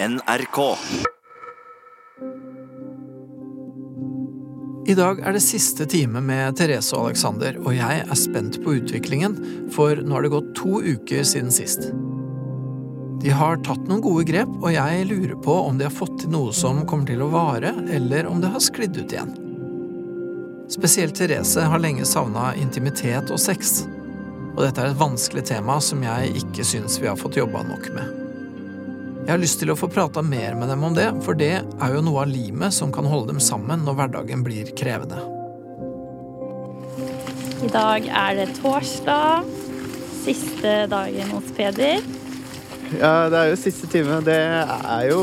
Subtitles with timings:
[0.00, 0.76] NRK.
[4.86, 8.76] I dag er det siste time med Therese og Alexander, og jeg er spent på
[8.78, 9.34] utviklingen,
[9.74, 11.88] for nå har det gått to uker siden sist.
[13.24, 16.30] De har tatt noen gode grep, og jeg lurer på om de har fått til
[16.36, 19.34] noe som kommer til å vare, eller om det har sklidd ut igjen.
[20.70, 23.80] Spesielt Therese har lenge savna intimitet og sex,
[24.54, 27.90] og dette er et vanskelig tema som jeg ikke syns vi har fått jobba nok
[27.98, 28.27] med.
[29.28, 31.90] Jeg har lyst til å få prata mer med dem om det, for det er
[31.92, 35.18] jo noe av limet som kan holde dem sammen når hverdagen blir krevende.
[37.60, 39.44] I dag er det torsdag.
[40.22, 42.00] Siste dagen hos Peder.
[42.96, 44.22] Ja, det er jo siste time.
[44.24, 45.20] Det er jo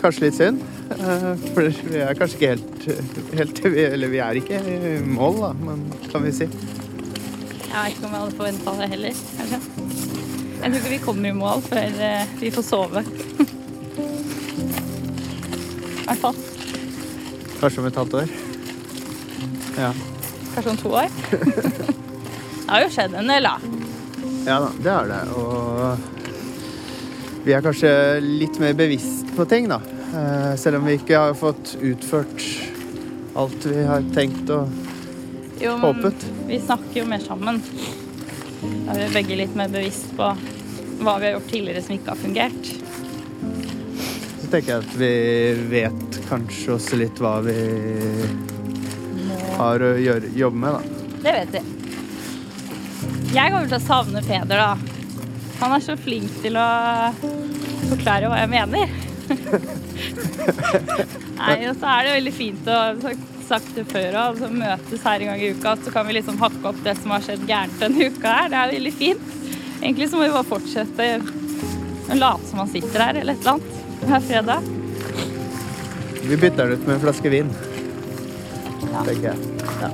[0.00, 0.64] kanskje litt synd.
[0.96, 5.52] Eh, For vi er kanskje ikke helt, helt Eller vi er ikke i mål, da,
[5.60, 6.48] men kan vi si.
[6.48, 9.26] Jeg vet ikke om jeg hadde forventa det heller.
[9.36, 10.07] kanskje.
[10.58, 13.00] Jeg tror ikke vi kommer i mål før eh, vi får sove.
[15.98, 16.36] I hvert fall.
[17.60, 18.28] Kanskje om et halvt år.
[19.78, 19.90] Ja.
[20.54, 21.08] Kanskje om to år.
[21.30, 23.54] Det har jo skjedd en del, da.
[24.48, 25.20] ja da, det er det.
[25.38, 25.44] Og
[27.46, 27.90] vi er kanskje
[28.24, 29.78] litt mer bevisst på ting, da.
[30.08, 32.38] Eh, Selv om vi ikke har fått utført
[33.38, 34.64] alt vi har tenkt og
[35.62, 36.18] Jo, håpet.
[36.48, 37.56] vi snakker jo mer sammen.
[38.88, 40.24] Da er vi begge litt mer bevisst på
[41.04, 42.68] hva vi har gjort tidligere som ikke har fungert.
[44.40, 45.12] Så tenker jeg at vi
[45.68, 47.52] vet kanskje også litt hva vi
[49.58, 50.80] har å gjøre, jobbe med, da.
[51.20, 51.62] Det vet vi.
[53.36, 54.72] Jeg kommer til å savne Peder, da.
[55.60, 57.12] Han er så flink til å
[57.90, 58.88] forklare hva jeg mener.
[61.42, 62.80] Nei, og så er det veldig fint å
[63.48, 66.38] sagt det før òg, altså møtes her en gang i uka, så kan vi liksom
[66.42, 68.50] hakke opp det som har skjedd gærent denne uka her.
[68.52, 69.34] Det er veldig fint.
[69.78, 71.08] Egentlig så må vi bare fortsette
[72.08, 74.74] å late som man sitter her eller et eller annet hver fredag.
[76.28, 77.50] Vi bytter den ut med en flaske vin,
[78.88, 79.02] Ja.
[79.04, 79.38] tenker jeg.
[79.82, 79.88] Ja.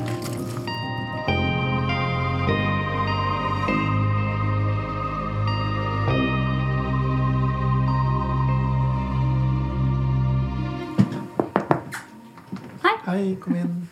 [13.35, 13.89] Hei, kom inn.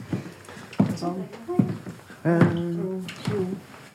[2.22, 2.42] Eh,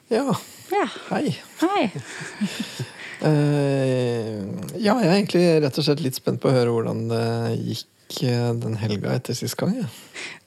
[0.10, 0.36] Ja,
[0.72, 1.38] Ja, hei.
[1.62, 1.84] hei.
[3.24, 4.42] uh,
[4.86, 7.22] ja, jeg er egentlig rett og slett litt spent på å høre hvordan det
[7.62, 9.78] gikk eh, den helga etter sist gang.
[9.80, 9.88] Ja.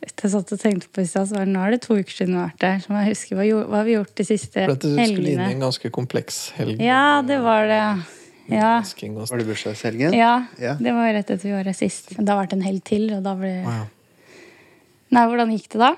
[0.04, 1.78] Vet du, Jeg satt og tenkte på i stad, så var det, nå er det
[1.86, 2.82] to uker siden vi har vært der.
[2.84, 5.54] Så jeg huske hva, hva har vi gjort de siste For du skulle inn i
[5.54, 6.82] en ganske kompleks helg.
[6.84, 7.80] Ja, det var det.
[8.50, 8.74] Ja.
[8.82, 10.12] Var det bursdagshelgen?
[10.18, 10.34] ja.
[10.60, 10.76] Ja.
[10.76, 12.12] Det var rett etter vi var her sist.
[12.18, 13.78] Det har vært en helg til, og da ble ja.
[15.10, 15.90] Nei, hvordan gikk det da?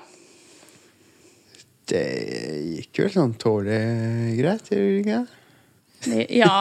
[1.93, 2.03] Det
[2.79, 6.27] gikk vel sånn tålelig greit, gjorde det ikke?
[6.39, 6.57] Ja.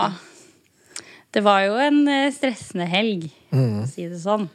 [1.33, 3.83] Det var jo en eh, stressende helg, Mm.
[3.83, 4.49] å si det sånn.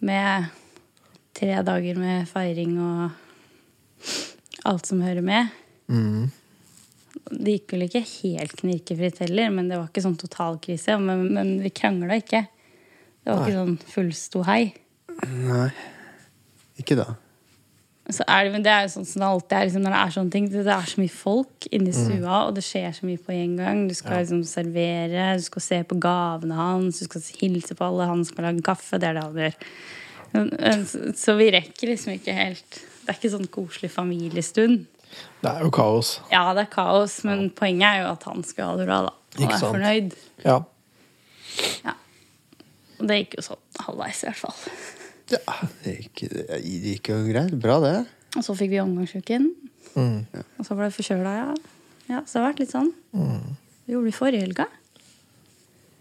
[0.00, 0.46] Med
[1.34, 3.10] tre dager med feiring og
[4.66, 5.50] alt som hører med.
[5.90, 6.30] Mm.
[7.30, 10.96] Det gikk vel ikke helt knirkefritt heller, men det var ikke sånn totalkrise.
[11.00, 12.44] Men, men vi krangla ikke.
[13.24, 14.62] Det var ikke sånn full ståhei.
[15.26, 15.70] Nei.
[16.80, 17.12] Ikke da.
[18.10, 20.00] Så er det, men det er jo sånn som det alltid er liksom, når det
[20.00, 20.46] er sånne ting.
[20.50, 23.82] Det, er så mye folk inni stua, og det skjer så mye på en gang.
[23.86, 28.08] Du skal liksom servere, du skal se på gavene hans, du skal hilse på alle,
[28.10, 28.98] han som har lagd kaffe.
[28.98, 29.58] Det er det han gjør.
[31.18, 34.84] Så, vi rekker liksom ikke helt Det er ikke sånn koselig familiestund.
[35.40, 36.20] Det er jo kaos.
[36.30, 39.16] Ja, det er kaos, men poenget er jo at han skal ha det bra, da.
[39.30, 39.74] Og Ikke er sant.
[39.74, 40.14] fornøyd.
[40.44, 40.56] Ja.
[41.86, 41.96] Ja.
[43.00, 44.98] Og det gikk jo sånn halvveis, i hvert fall.
[45.30, 47.54] Ja, det gikk, det gikk jo greit.
[47.62, 47.94] Bra, det.
[48.38, 49.50] Og så fikk vi omgangsuken.
[49.94, 50.26] Mm.
[50.58, 51.48] Og så ble det forkjøla, ja.
[52.10, 52.20] ja.
[52.26, 52.92] Så det har vært litt sånn.
[53.14, 53.56] Mm.
[53.84, 54.66] Hva gjorde vi forrige helga?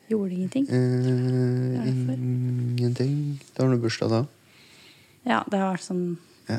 [0.10, 0.66] Gjorde ingenting.
[0.74, 3.14] Eh, ingenting.
[3.54, 4.24] Det var noe bursdag da.
[5.30, 6.04] Ja, det har vært sånn
[6.50, 6.58] Ja.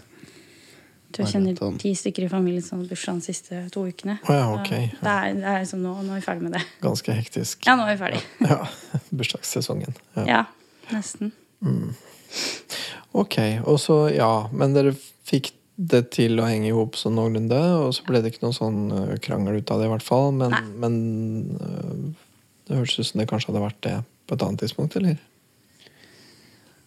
[1.11, 4.21] Jeg tror jeg kjenner ti stykker i familien som har bursdag de siste to ukene.
[4.29, 4.71] Ja, ok.
[4.71, 6.63] Det er, det er liksom nå, nå er vi ferdig med det.
[6.85, 7.67] Ganske hektisk.
[7.67, 8.23] Ja, nå er vi ferdig.
[8.47, 8.61] Ja.
[9.19, 9.99] Bursdagssesongen.
[10.15, 10.29] Ja.
[10.29, 10.45] Ja,
[10.95, 11.35] nesten.
[13.19, 13.37] Ok,
[13.67, 14.95] og så, ja, men dere
[15.27, 18.57] fikk det til å henge i hop sånn noenlunde, og så ble det ikke noen
[18.57, 20.31] sånn øh, krangel ut av det, i hvert fall.
[20.37, 20.95] Men, men
[21.57, 22.03] øh,
[22.69, 23.97] det hørtes ut som det kanskje hadde vært det
[24.29, 25.19] på et annet tidspunkt, eller?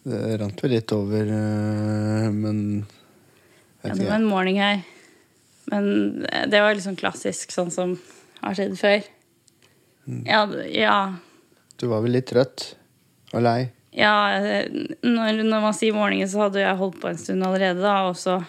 [0.04, 2.58] Det rant vel litt over, eh, men
[3.84, 4.84] Ja, det var en morning her.
[5.72, 7.96] Men det var liksom klassisk, sånn som
[8.42, 9.06] har skjedd før.
[10.04, 10.24] Mm.
[10.28, 10.96] Ja, ja,
[11.80, 12.74] Du var vel litt trøtt
[13.32, 13.72] og lei?
[13.94, 14.12] Ja
[15.06, 17.96] når, når man sier morgenen, så hadde jeg holdt på en stund allerede, da.
[18.10, 18.40] Og så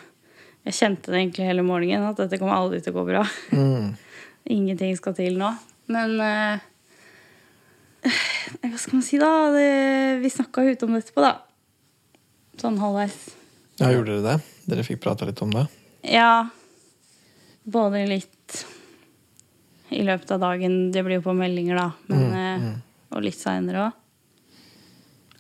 [0.66, 3.22] Jeg kjente det egentlig hele morgenen, at dette kommer aldri til å gå bra.
[3.54, 3.92] Mm.
[4.56, 5.52] Ingenting skal til nå.
[5.94, 6.64] Men eh,
[8.64, 9.30] Hva skal man si, da?
[9.54, 9.68] Det,
[10.24, 11.36] vi snakka ute om det etterpå, da.
[12.62, 13.20] Sånn halvveis.
[13.78, 14.54] Ja, gjorde dere det?
[14.72, 15.68] Dere fikk prata litt om det?
[16.10, 16.48] Ja.
[17.66, 18.66] Både litt
[19.94, 20.80] i løpet av dagen.
[20.96, 21.92] Det blir jo på meldinger, da.
[22.10, 22.66] Men, eh,
[23.14, 24.02] Og litt seinere òg.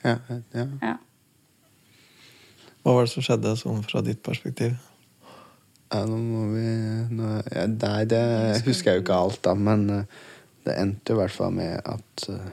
[0.05, 0.19] Ja,
[0.53, 0.67] ja.
[0.81, 0.97] Ja.
[2.85, 4.75] Hva var det som skjedde sånn fra ditt perspektiv?
[5.95, 6.67] ja, nå må vi
[7.15, 8.21] nå, ja, Nei, det
[8.65, 10.21] husker jeg jo ikke alt, da, men eh,
[10.65, 12.45] det endte jo i hvert fall med at uh,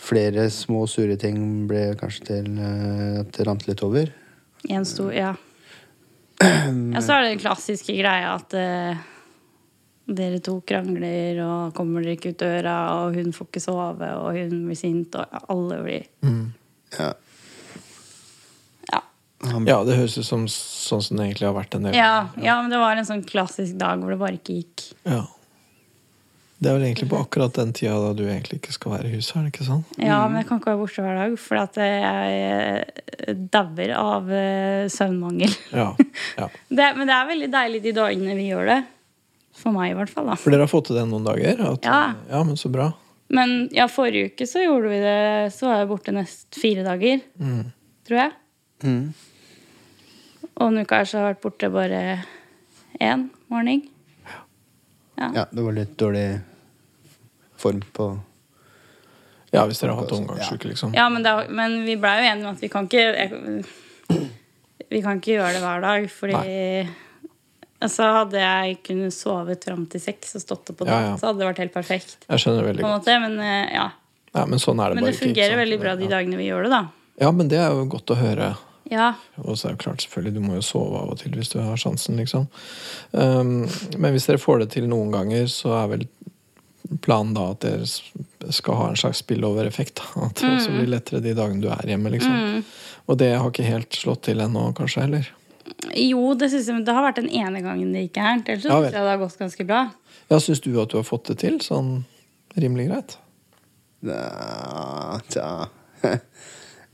[0.00, 4.08] flere små sure ting ble kanskje til uh, at det rant litt over.
[4.72, 5.34] En stor Ja.
[6.94, 9.02] ja så er det den klassiske greia at eh,
[10.18, 14.38] dere to krangler, og kommer dere ikke ut døra, og hun får ikke sove, og
[14.38, 16.08] hun blir sint, og alle blir
[16.98, 17.12] Ja.
[18.92, 19.02] Ja.
[19.66, 22.60] Ja, det høres ut som sånn som det egentlig har vært en del Ja, ja,
[22.62, 24.90] men det var en sånn klassisk dag hvor det bare ikke gikk.
[25.08, 25.24] Ja.
[26.62, 29.16] Det er vel egentlig på akkurat den tida da du egentlig ikke skal være i
[29.16, 29.80] huset, er det ikke sånn?
[29.98, 34.30] Ja, men jeg kan ikke være borte hver dag, for at jeg eh, dauer av
[34.30, 35.56] eh, søvnmangel.
[35.74, 35.88] Ja.
[36.38, 36.46] ja.
[36.78, 38.78] Det, men det er veldig deilig de dagene vi gjør det.
[39.52, 40.26] For meg, i hvert fall.
[40.26, 40.34] da.
[40.40, 41.60] For dere har fått til det noen dager?
[41.72, 42.14] At, Ja.
[42.30, 42.92] ja, men så bra.
[43.32, 47.20] Men ja, forrige uke så gjorde vi det Så var jeg borte nest fire dager,
[47.40, 47.72] Mm.
[48.04, 48.32] tror jeg.
[48.84, 49.14] Mm.
[50.56, 52.24] Og her så har jeg vært borte bare
[53.00, 53.88] én morgen.
[55.18, 56.42] ja, det var litt dårlig
[57.56, 58.20] form på
[59.52, 60.94] Ja, hvis dere har hatt omgangssyke, liksom.
[60.94, 63.64] Ja, men, det, er- men vi blei jo enige om at vi kan ikke jeg,
[64.90, 66.88] Vi kan ikke gjøre det hver dag, fordi
[67.82, 71.14] Altså, hadde jeg kunnet sovet fram til seks og stått opp på Ja, ja.
[71.18, 72.16] så hadde det vært helt perfekt.
[72.28, 73.10] Jeg skjønner veldig godt.
[73.24, 73.88] Men eh, ja.
[74.32, 76.46] Ja, men sånn er det Men bare det ikke fungerer veldig bra de dagene vi
[76.48, 76.82] gjør det, da.
[77.20, 78.52] Ja, men det er jo godt å høre.
[78.90, 79.10] Ja.
[79.42, 81.58] Og så er det klart, selvfølgelig, du må jo sove av og til hvis du
[81.60, 82.46] har sjansen, liksom.
[83.12, 83.66] Um,
[83.98, 86.06] men hvis dere får det til noen ganger, så er vel
[87.04, 87.86] planen da at dere
[88.52, 90.02] skal ha en slags spillover-effekt.
[90.16, 90.78] At det også Mm.
[90.80, 92.64] blir lettere de dagene du er hjemme, liksom.
[93.08, 95.28] Og det har ikke helt slått til ennå, kanskje, heller?
[95.96, 98.48] Jo, det, synes jeg, det har vært den ene gangen det gikk gærent.
[98.48, 99.82] Ellers Ja, synes jeg det har gått ganske bra.
[100.30, 102.04] Ja, syns du at du har fått det til sånn
[102.56, 103.16] rimelig greit?
[104.02, 105.48] Ja, Tja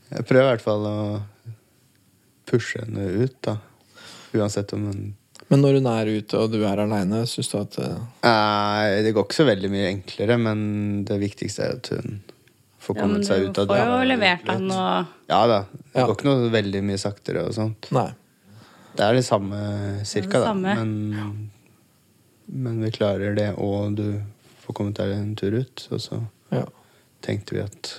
[0.09, 0.97] Jeg prøver i hvert fall å
[2.49, 3.57] pushe henne ut, da.
[4.37, 5.01] Uansett om hun
[5.49, 7.95] Men når hun er ute og du er aleine, syns du at eh,
[8.25, 10.59] Nei, det går ikke så veldig mye enklere, men
[11.09, 12.19] det viktigste er at hun
[12.79, 15.59] får Ja, men kommet seg du ut av får jo levert han og Ja da.
[15.73, 16.05] Det Ja.
[16.07, 17.89] går ikke noe veldig mye saktere og sånt.
[17.95, 18.07] Nei.
[18.99, 19.59] Det er det samme
[20.03, 20.75] cirka, det det samme.
[20.75, 21.49] Men,
[22.51, 24.19] men vi klarer det, og du
[24.65, 25.85] får kommet deg en tur ut.
[25.95, 26.19] Og så
[26.51, 26.65] Ja.
[27.23, 27.93] tenkte vi at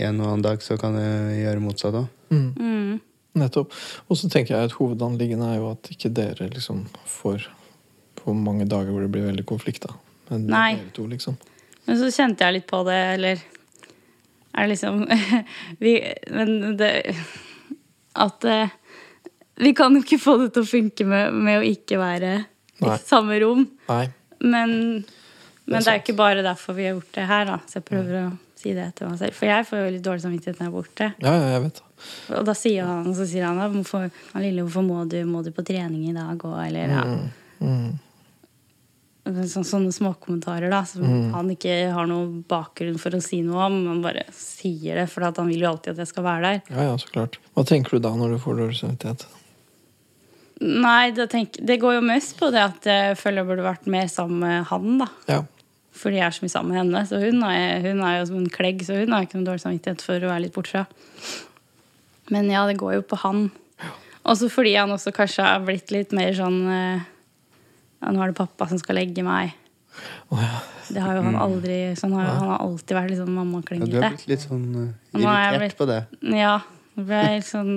[0.00, 2.08] en og annen dag så kan jeg gjøre motsatt òg.
[2.30, 2.54] Mm.
[2.56, 3.00] mm.
[3.34, 3.72] Nettopp.
[4.08, 7.48] Og så tenker jeg at hovedanliggende er jo at ikke dere liksom får
[8.22, 9.96] for mange dager hvor det blir veldig konflikt, da.
[10.30, 10.68] Men Nei.
[10.78, 11.36] dere to, liksom.
[11.84, 13.42] Men så kjente jeg litt på det, eller
[14.54, 15.02] Er det liksom
[15.82, 15.98] vi,
[16.30, 17.16] Men det
[18.14, 18.70] At eh,
[19.56, 22.32] vi kan jo ikke få det til å funke med, med å ikke være
[22.82, 22.94] Nei.
[22.96, 23.66] i samme rom.
[23.88, 24.06] Nei.
[24.44, 24.72] Men,
[25.64, 26.02] men det er sant.
[26.02, 27.58] ikke bare derfor vi har gjort det her, da.
[27.70, 28.24] Så jeg prøver å
[28.58, 29.36] si det til meg selv.
[29.38, 31.10] For jeg får jo litt dårlig samvittighet når jeg er borte.
[31.22, 31.82] Ja, ja, jeg vet.
[32.34, 35.44] Og da sier han, så sier han, da hvorfor, han lille, hvorfor må du, må
[35.46, 36.34] du på trening i dag?
[36.44, 37.04] òg, eller, ja.
[37.64, 37.94] Mm.
[39.24, 41.30] Sånn, sånne småkommentarer da, som Mm.
[41.32, 43.78] han ikke har noen bakgrunn for å si noe om.
[43.88, 46.60] Han bare sier det, for han vil jo alltid at jeg skal være der.
[46.76, 47.38] Ja, ja, så klart.
[47.56, 49.24] Hva tenker du da når du får dårlig samvittighet?
[50.60, 53.88] Nei, det, tenk, det går jo mest på det at jeg føler jeg burde vært
[53.90, 54.98] mer sammen med han.
[55.02, 55.08] da.
[55.28, 55.40] Ja.
[55.94, 57.02] Fordi jeg er så mye sammen med henne.
[57.10, 59.64] Så hun er, hun er jo som en klegg, så hun har ikke noe dårlig
[59.64, 60.84] samvittighet for å være litt bortfra.
[62.34, 63.48] Men ja, det går jo på han.
[64.24, 67.02] Også fordi han også kanskje har blitt litt mer sånn eh,
[68.00, 69.52] ja, Nå er det pappa som skal legge meg.
[70.32, 70.62] Oh, ja.
[70.88, 72.38] Det har jo han aldri sånn har, ja.
[72.40, 75.60] Han har alltid vært litt sånn Ja, du har blitt litt sånn eh, er irritert
[75.62, 76.00] blitt- på det.
[76.40, 76.54] Ja.
[76.94, 77.74] Nå ble jeg litt sånn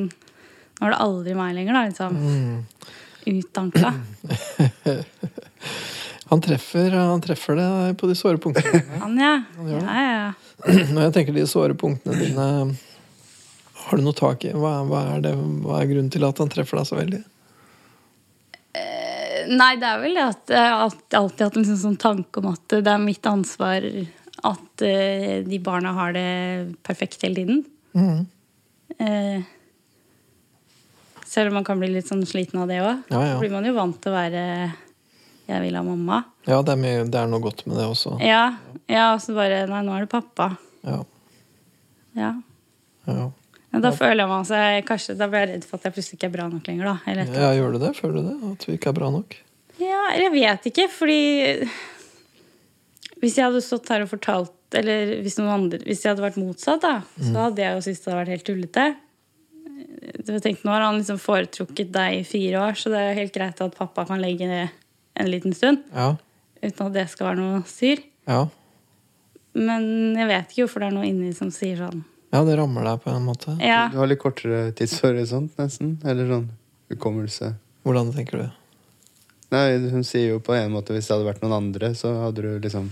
[0.78, 1.84] Nå er det aldri meg lenger, da.
[1.90, 2.18] Liksom.
[2.22, 2.66] Mm.
[3.34, 3.94] Utdanka.
[6.28, 8.82] Han treffer, han treffer det på de såre punktene.
[9.00, 9.30] Han, ja.
[9.56, 9.70] Han.
[9.72, 10.34] Ja, ja.
[10.92, 12.48] Når jeg tenker de såre punktene dine,
[13.86, 14.52] har du noe tak i?
[14.52, 15.32] Hva, hva, er det,
[15.64, 17.22] hva er grunnen til at han treffer deg så veldig?
[19.48, 22.42] Nei, det er vel det at jeg har alltid, har hatt en sånn, sånn tanke
[22.42, 23.86] om at det er mitt ansvar
[24.48, 26.32] at uh, de barna har det
[26.86, 27.62] perfekt hele tiden.
[27.98, 28.26] Mm.
[28.98, 29.48] Eh,
[31.38, 33.04] selv om man kan bli litt sånn sliten av det òg.
[33.14, 33.38] Ja, ja.
[33.42, 34.44] blir man jo vant til å være
[35.48, 36.24] 'jeg vil ha mamma'.
[36.48, 38.18] Ja, det er, mye, det er noe godt med det også.
[38.26, 38.58] Ja,
[38.90, 40.58] ja og så bare 'nei, nå er det pappa'.
[40.84, 41.04] Ja,
[42.18, 42.34] Ja.
[43.06, 43.32] ja.
[43.72, 46.28] Men da føler man seg kanskje, Da blir jeg redd for at jeg plutselig ikke
[46.32, 46.86] er bra nok lenger.
[46.86, 47.00] da.
[47.06, 47.96] Eller ja gjør du det?
[47.96, 48.52] Føler du det?
[48.52, 49.36] At vi ikke er bra nok?
[49.80, 51.70] Ja, jeg vet ikke, fordi
[53.22, 56.38] Hvis jeg hadde stått her og fortalt Eller hvis noen andre Hvis jeg hadde vært
[56.42, 57.34] motsatt, da, Mm.
[57.34, 58.96] så hadde jeg jo syntes det hadde vært helt tullete.
[60.26, 63.18] Du har tenkt, Nå har han liksom foretrukket deg i fire år, så det er
[63.18, 64.70] helt greit at pappa kan legge ned
[65.18, 65.84] en liten stund.
[65.94, 66.14] Ja.
[66.62, 68.02] Uten at det skal være noe styr.
[68.28, 68.46] Ja.
[69.58, 72.04] Men jeg vet ikke hvorfor det er noe inni som sier sånn.
[72.34, 73.56] ja, det rammer deg på en måte.
[73.64, 75.96] Ja, Du har litt kortere tidshorisont, nesten.
[76.06, 76.48] Eller sånn
[76.94, 77.54] hukommelse.
[77.88, 78.48] Hvordan tenker du?
[79.56, 82.44] Nei, hun sier jo på en måte hvis det hadde vært noen andre, så hadde
[82.44, 82.90] du liksom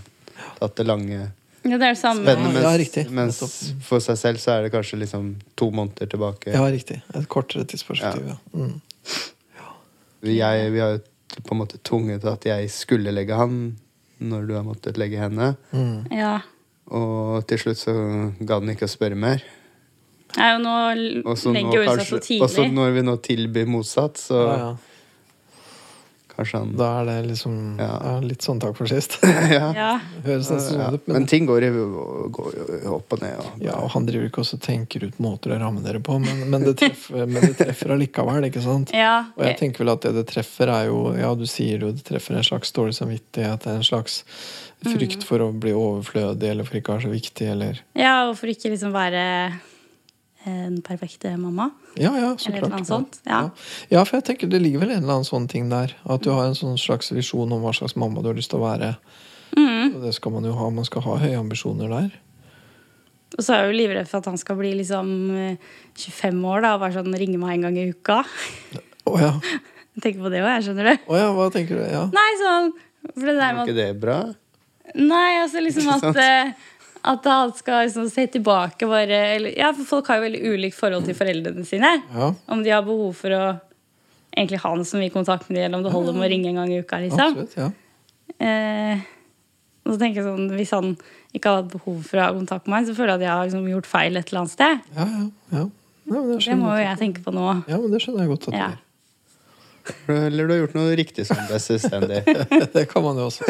[0.60, 1.26] tatt det lange
[1.66, 2.24] ja det er det samme.
[2.24, 2.62] spennende.
[2.62, 3.04] Ja, Mens, riktig.
[3.12, 3.40] mens
[3.88, 6.54] for seg selv så er det kanskje liksom to måneder tilbake.
[6.54, 7.02] Ja, riktig.
[7.16, 8.38] Et kortere tidsperspektiv, ja.
[8.54, 8.76] Mm.
[10.26, 11.02] Jeg, vi har jo
[11.46, 13.76] på en måte tvunget at jeg skulle legge han
[14.24, 15.56] når du har måttet legge henne.
[15.76, 16.06] Mm.
[16.16, 16.38] Ja.
[16.96, 17.94] Og til slutt så
[18.40, 19.44] ga den ikke å spørre mer.
[20.36, 22.42] Nei, og nå legger hun seg så tidlig.
[22.46, 24.74] Og så når vi nå tilbyr motsatt, så Ja, ja.
[26.38, 27.90] Kanskje han Da er det liksom Ja.
[28.04, 29.18] ja, litt sånn takk for sist.
[29.24, 29.70] ja.
[29.76, 29.90] Ja.
[30.26, 30.90] Høres nesten sånn Ja.
[30.94, 31.70] ut, Men men ting går, i,
[32.38, 32.60] går
[32.94, 33.38] opp og ned.
[33.40, 36.18] Og, ja, og Han driver ikke også og tenker ut måter å ramme dere på,
[36.22, 38.92] men, men, det, treffer, men det treffer allikevel, ikke sant?
[38.96, 39.16] ja.
[39.38, 42.04] Og jeg tenker vel at det det treffer, er jo Ja, du sier jo, det
[42.08, 44.24] treffer en slags dårlig samvittighet, en slags
[44.86, 48.36] frykt for å bli overflødig, eller for ikke å være så viktig, eller ja, og
[48.38, 49.24] for ikke liksom være
[50.50, 51.70] en perfekte mamma.
[51.98, 52.76] Ja, ja, så Eller klart.
[52.76, 53.40] noe sånt, Ja.
[53.42, 53.50] ja.
[53.90, 55.96] ja, for jeg tenker det ligger vel en eller annen sånn ting der.
[56.06, 58.62] At du har en sånn slags visjon om hva slags mamma du har lyst til
[58.62, 58.96] å være.
[59.58, 59.96] Mm.
[59.96, 60.70] Og det skal man jo ha.
[60.70, 62.12] Man skal ha høye ambisjoner der.
[63.36, 65.58] Og så er jeg jo livredd for at han skal bli liksom eh,
[65.98, 68.22] 25 år da, og bare sånn ringe meg en gang i uka.
[69.06, 69.34] Å ja.
[69.96, 71.06] Jeg tenker på det òg, jeg, skjønner du.
[71.10, 71.86] Å ja, hva tenker du?
[71.90, 72.06] Ja.
[72.16, 72.74] Nei, sånn
[73.06, 74.20] for det der Er med at ikke det bra?
[74.96, 76.54] Nei, altså liksom at eh,
[77.06, 80.76] At han skal liksom se tilbake bare eller, Ja, for folk har jo veldig ulikt
[80.78, 81.92] forhold til foreldrene sine.
[82.16, 82.32] ja.
[82.50, 83.44] Om de har behov for å
[84.36, 86.50] egentlig ha noe så mye kontakt med dem, eller om det holder med å ringe
[86.50, 86.98] en gang i uka.
[87.04, 87.38] liksom.
[87.38, 87.56] Absolutt.
[87.56, 87.70] Ja.
[88.42, 89.00] Eh,
[89.86, 90.96] og så tenker jeg sånn, Hvis han
[91.36, 93.34] ikke hadde hatt behov for å ha kontakt med meg, så føler jeg at jeg
[93.36, 94.80] har liksom gjort feil et eller annet sted.
[94.98, 95.26] Ja, ja.
[95.60, 95.66] ja.
[96.10, 96.98] men det, Det må jo jeg.
[97.04, 97.46] tenke på nå.
[97.70, 98.68] Ja, men det skjønner jeg godt at Ja.
[98.68, 98.82] det gjør.
[100.08, 102.24] Eller du har gjort noe riktig som selvstendig.
[102.76, 103.46] Det kan man jo også.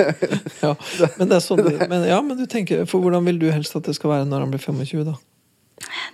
[0.61, 0.73] Ja.
[1.17, 3.87] Men, det er sånn, men, ja, men du tenker, for hvordan vil du helst at
[3.87, 5.15] det skal være når han blir 25, da?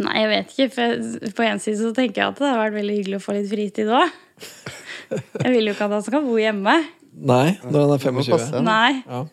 [0.02, 0.70] Nei, jeg vet ikke.
[0.76, 3.36] For på en side så tenker jeg at det har vært veldig hyggelig å få
[3.38, 4.16] litt fritid òg.
[5.12, 6.78] Jeg vil jo ikke at han skal bo hjemme.
[7.12, 8.32] Nei, når han er 25.
[8.32, 8.66] passe.
[8.66, 9.26] Nei, Ja.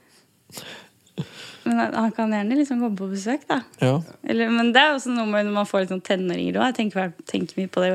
[1.69, 3.59] Men han kan gjerne liksom komme på besøk, da.
[3.85, 3.99] Ja.
[4.25, 6.71] Eller, men det er jo også noe med når man får litt sånn tenåringer òg.
[6.71, 7.91] Jeg tenker, tenker mye på det.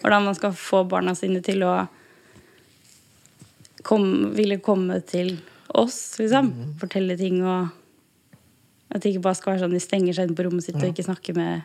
[0.00, 1.76] Hvordan man skal få barna sine til å
[3.82, 5.36] komme, ville komme til
[5.74, 6.50] oss, liksom.
[6.52, 6.74] Mhm.
[6.80, 7.68] Fortelle ting og
[8.92, 10.84] At det ikke bare skal være sånn de stenger seg inn på rommet sitt og
[10.84, 11.62] ikke snakker med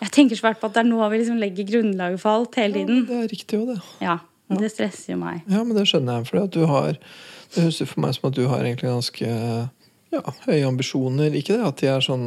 [0.00, 2.80] Jeg tenker svært på at det er nå vi liksom legger grunnlaget for alt hele
[2.80, 3.04] ja, tiden.
[3.06, 3.76] det er riktig jo, det.
[4.02, 4.18] Ja,
[4.50, 5.44] Det stresser jo meg.
[5.46, 6.26] Ja, men det skjønner jeg.
[6.26, 6.96] For du har
[7.54, 9.28] Det høres for meg som at du har egentlig ganske
[10.10, 11.34] ja, høye ambisjoner.
[11.38, 12.26] Ikke det at de er sånn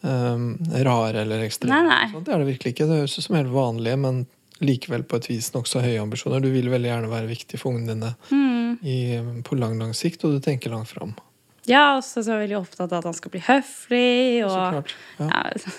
[0.00, 0.46] um,
[0.86, 1.76] rare eller ekstreme.
[1.76, 2.08] Nei, nei.
[2.12, 2.88] Sånn, Det er det virkelig ikke.
[2.88, 4.22] Det høres ut som helt vanlige, men
[4.64, 6.40] likevel på et vis nokså høye ambisjoner.
[6.40, 8.78] Du vil veldig gjerne være viktig for ungene dine Mm.
[8.82, 8.96] i,
[9.44, 11.14] på lang, lang sikt, og du tenker langt fram.
[11.66, 14.42] Ja, og så er jeg veldig opptatt av at han skal bli høflig.
[14.42, 14.94] Så Og, klart.
[15.18, 15.72] Ja, ja,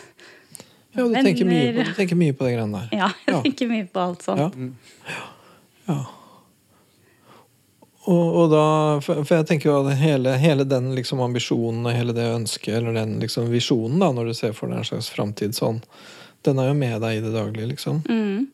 [0.97, 2.97] ja du, tenker mye på, du tenker mye på det greiene der.
[2.97, 3.41] ja, jeg Ja.
[3.43, 4.55] tenker mye på alt sånt.
[5.07, 5.19] Ja.
[5.87, 5.99] ja.
[8.07, 8.63] Og, og da,
[9.03, 12.95] for jeg tenker jo at hele, hele den liksom ambisjonen og hele det ønsket, eller
[12.95, 15.81] den liksom visjonen, da, når du ser for deg en slags framtid sånn,
[16.47, 17.99] den er jo med deg i det daglige, liksom.
[18.07, 18.45] Mm.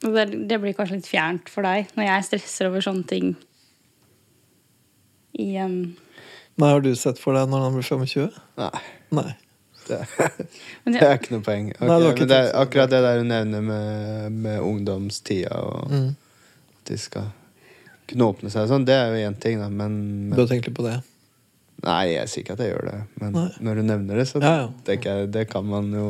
[0.00, 3.34] Det, det blir kanskje litt fjernt for deg når jeg stresser over sånne ting
[5.40, 5.74] i en
[6.60, 8.26] Nei, har du sett for deg når han blir 25?
[8.60, 8.80] Nei,
[9.16, 9.30] Nei.
[9.90, 9.98] det,
[10.92, 11.70] det er ikke noe poeng.
[11.72, 15.56] Okay, Nei, det ikke men det er akkurat det der hun nevner med, med ungdomstida,
[15.64, 16.10] og Mm.
[16.76, 17.30] at de skal
[18.10, 19.96] kunne åpne seg og sånn, det er jo én ting, da, men,
[20.28, 20.98] Du men har tenkt litt på det?
[21.82, 23.46] Nei, jeg sier ikke at jeg gjør det, men Nei.
[23.64, 24.66] når du nevner det, så Ja, ja.
[24.84, 26.04] tenker jeg det kan man jo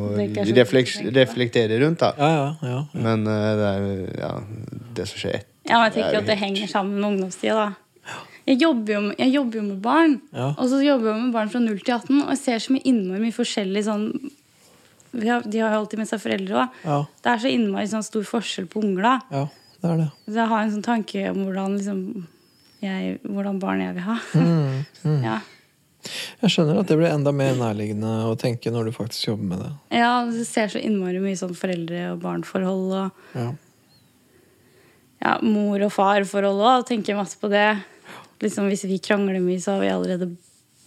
[0.57, 2.09] refleks reflektere rundt, da.
[2.19, 2.49] Ja, ja.
[2.63, 2.81] ja, ja.
[3.07, 4.31] Men uh, det er jo ja,
[4.99, 5.47] det som skjer etter.
[5.71, 8.15] ja, jeg tenker er at det helt- henger sammen med ungdomstida, da.
[8.49, 10.49] Jeg jobber, jo, med- jeg jobber jo med barn, Ja.
[10.59, 12.23] og så jobber jeg med barn fra 0 til 18.
[12.23, 14.09] Og jeg ser så mye innmari mye forskjellig sånn
[15.13, 16.69] vi har, De har jo alltid med seg foreldre òg.
[16.85, 19.21] ja, Det er så innmari sånn stor forskjell på unger, da.
[19.31, 19.47] ja
[19.83, 20.11] det er det.
[20.29, 22.27] Så jeg har en sånn tanke om hvordan, liksom,
[22.83, 24.19] jeg, hvordan barn jeg vil ha.
[24.35, 25.23] Mm, mm.
[25.29, 25.39] Ja.
[26.41, 29.59] Jeg skjønner at det blir enda mer nærliggende å tenke når du faktisk jobber med
[29.65, 29.71] det.
[30.01, 33.49] Ja, du ser så innmari mye sånn foreldre- og barnforhold og Ja.
[35.21, 36.87] ja, mor- og farforhold òg.
[36.89, 37.67] Tenker masse på det.
[38.41, 40.31] Liksom, hvis vi krangler mye, så har vi allerede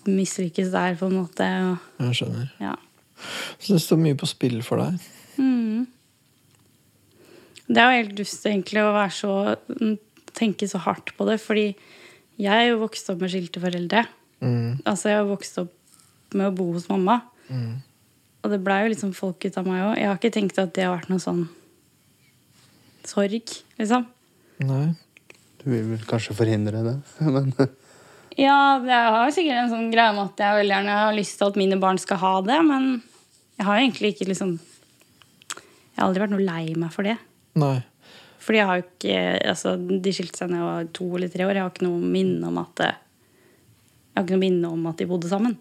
[0.10, 1.46] mislykkes der, på en måte.
[1.46, 1.78] Og,
[2.10, 2.50] Jeg skjønner.
[2.60, 2.76] ja.
[3.60, 5.00] Så det står mye på spill for deg.
[5.38, 5.88] mm.
[7.70, 9.56] Det er jo helt dust egentlig å være så,
[10.36, 11.76] tenke så hardt på det, fordi
[12.38, 14.08] Jeg er jo vokst opp med skilte foreldre.
[14.44, 14.82] Mm.
[14.84, 17.22] Altså, jeg har vokst opp med å bo hos mamma.
[17.48, 17.78] Mm.
[18.44, 19.94] Og det blei jo liksom folk ut av meg òg.
[20.02, 21.46] Jeg har ikke tenkt at det har vært noe sånn
[23.08, 24.06] sorg, liksom.
[24.64, 24.84] Nei.
[25.64, 26.98] Du vil vel kanskje forhindre det,
[27.34, 27.54] men
[28.36, 31.52] Ja, jeg har sikkert en sånn greie om at jeg veldig gjerne har lyst til
[31.52, 32.88] at mine barn skal ha det, men
[33.60, 37.16] jeg har egentlig ikke liksom Jeg har aldri vært noe lei meg for det.
[37.62, 37.78] Nei.
[38.44, 39.20] Fordi jeg har jo ikke
[39.54, 41.54] altså, De skilte seg da jeg var to eller tre år.
[41.56, 42.96] Jeg har ikke noe minne om at det-
[44.14, 45.58] Jeg har ikke noe minne om at de bodde sammen.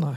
[0.00, 0.14] Nei.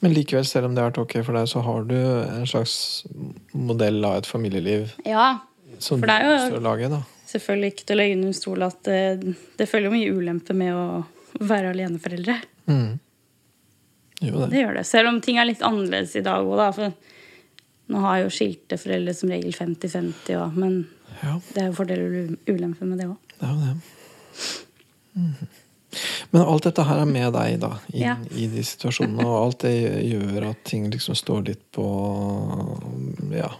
[0.00, 3.04] Men likevel, selv om det har vært ok for deg, så har du en slags
[3.52, 5.40] modell av et familieliv Ja,
[5.78, 6.88] som For det er jo- lage,
[7.28, 10.72] selvfølgelig ikke til å legge under stol at det, det følger jo mye ulempe med
[10.72, 11.04] å
[11.40, 12.38] være aleneforeldre.
[12.68, 12.98] Mm.
[14.22, 14.50] Jo, det.
[14.50, 14.86] Det gjør det.
[14.86, 16.70] Selv om ting er litt annerledes i dag òg, da.
[16.72, 16.92] For
[17.92, 20.86] nå har jo skilte foreldre som regel 50-50 òg, men
[21.22, 23.16] Ja, det er jo fordeler og ulemper med det òg.
[23.38, 23.76] det er jo det.
[25.16, 25.48] Mhm.
[26.30, 28.16] Men alt dette her er med deg, da, inn Ja.
[28.30, 29.24] i de situasjonene.
[29.26, 29.74] Og alt det
[30.06, 31.86] gjør at ting liksom står litt på
[33.34, 33.50] Ja,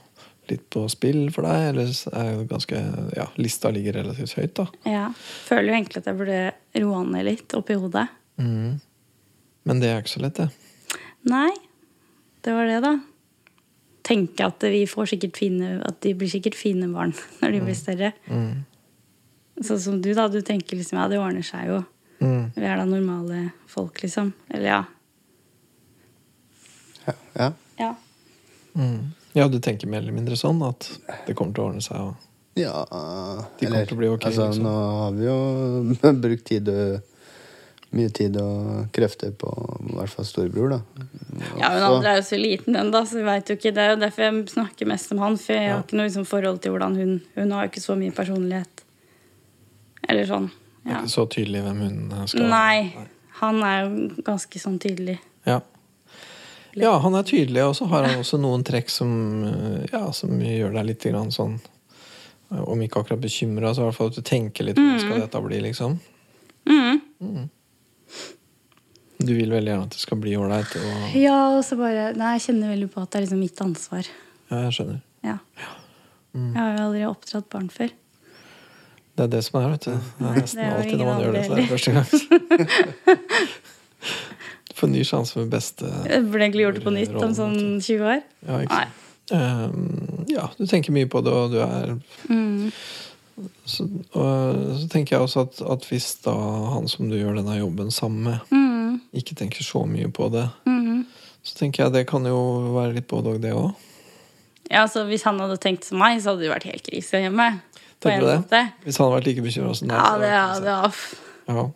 [0.50, 1.70] litt på spill for deg.
[1.72, 2.82] Eller er jo ganske
[3.16, 4.66] Ja, lista ligger relativt høyt, da.
[4.86, 5.08] Ja.
[5.48, 6.40] Føler jo egentlig at jeg burde
[6.84, 8.08] roe ned litt oppi hodet.
[8.38, 8.80] Mm.
[9.68, 10.48] Men det er ikke så lett, det.
[11.28, 11.50] Nei,
[12.46, 12.94] det var det, da.
[14.06, 17.76] Tenke at vi får sikkert fine At de blir sikkert fine barn når de blir
[17.78, 18.12] større.
[18.30, 18.64] Mm.
[19.60, 20.28] Sånn som du, da.
[20.32, 21.82] Du tenker liksom ja, det ordner seg jo.
[22.20, 22.50] Mm.
[22.54, 24.32] Vi er da normale folk, liksom.
[24.50, 24.80] Eller ja.
[27.06, 27.12] ja.
[27.34, 27.52] ja.
[27.78, 27.94] Ja.
[28.74, 29.10] Mm.
[29.32, 30.88] Ja, du tenker mer eller mindre sånn at
[31.26, 31.96] det kommer til å ordne seg.
[32.10, 32.26] Og...
[32.58, 32.82] Ja,
[33.58, 34.66] De kommer til å bli ok, altså, liksom.
[34.66, 34.74] Nå
[35.04, 37.06] har vi jo brukt tid og
[37.96, 39.48] mye tid og krefter på
[39.88, 41.06] i hvert fall storebror, da.
[41.58, 43.72] Ja, Så- andre er jo så liten ennå, så vi veit jo ikke.
[43.74, 45.38] Det er jo derfor jeg snakker mest om han.
[45.40, 45.74] For jeg Ja.
[45.78, 48.84] har ikke noe liksom, forhold til hvordan hun Hun har jo ikke så mye personlighet.
[50.08, 50.50] Eller sånn.
[50.80, 51.00] Det er Ja.
[51.02, 53.06] ikke så tydelig hvem hun skal Nei.
[53.40, 55.18] Han er jo ganske sånn tydelig.
[55.46, 55.60] Ja.
[56.76, 60.34] ja, han er tydelig, og så har han også noen trekk som, eh, ja, som
[60.40, 61.58] gjør deg litt grann sånn
[62.50, 65.20] eh, Om ikke akkurat bekymra, så i hvert fall at du tenker litt hvordan skal
[65.20, 65.98] dette bli, liksom.
[66.68, 67.48] Mm.
[69.20, 70.76] Du vil veldig gjerne at det skal bli ålreit.
[70.80, 71.16] Og...
[71.20, 74.08] Ja, og så bare Nei, jeg kjenner veldig på at det er liksom mitt ansvar.
[74.50, 75.00] Ja, jeg skjønner.
[75.26, 75.36] Ja.
[76.32, 77.90] Jeg har jo aldri oppdratt barn før.
[79.16, 79.90] Det er det som er, vet du.
[79.90, 82.06] Det er nesten Det er alltid når man gjør det, så er det første gang.
[84.70, 87.34] Du får en ny sjanse med beste Det burde egentlig gjort det på nytt om
[87.36, 88.20] sånn 20 år.
[88.48, 88.84] Ja, ikke Nei.
[88.86, 89.06] sant.
[89.30, 91.92] Ehm, ja, du tenker mye på det, og du er
[92.28, 92.72] Mm.
[93.64, 96.32] så, og så tenker jeg også at, at hvis da
[96.74, 99.00] han som du gjør denne jobben sammen med, Mm.
[99.14, 101.04] ikke tenker så mye på det, Mm.
[101.44, 103.74] så tenker jeg det kan jo være litt både og, det òg.
[104.70, 107.60] Ja, så Hvis han hadde tenkt som meg, så hadde det vært helt krise hjemme.
[108.00, 108.64] Tenker du det?
[108.86, 110.00] Hvis han hadde vært like bekymra som deg.
[110.00, 110.90] Ja, det, hadde ja.
[111.52, 111.66] ja.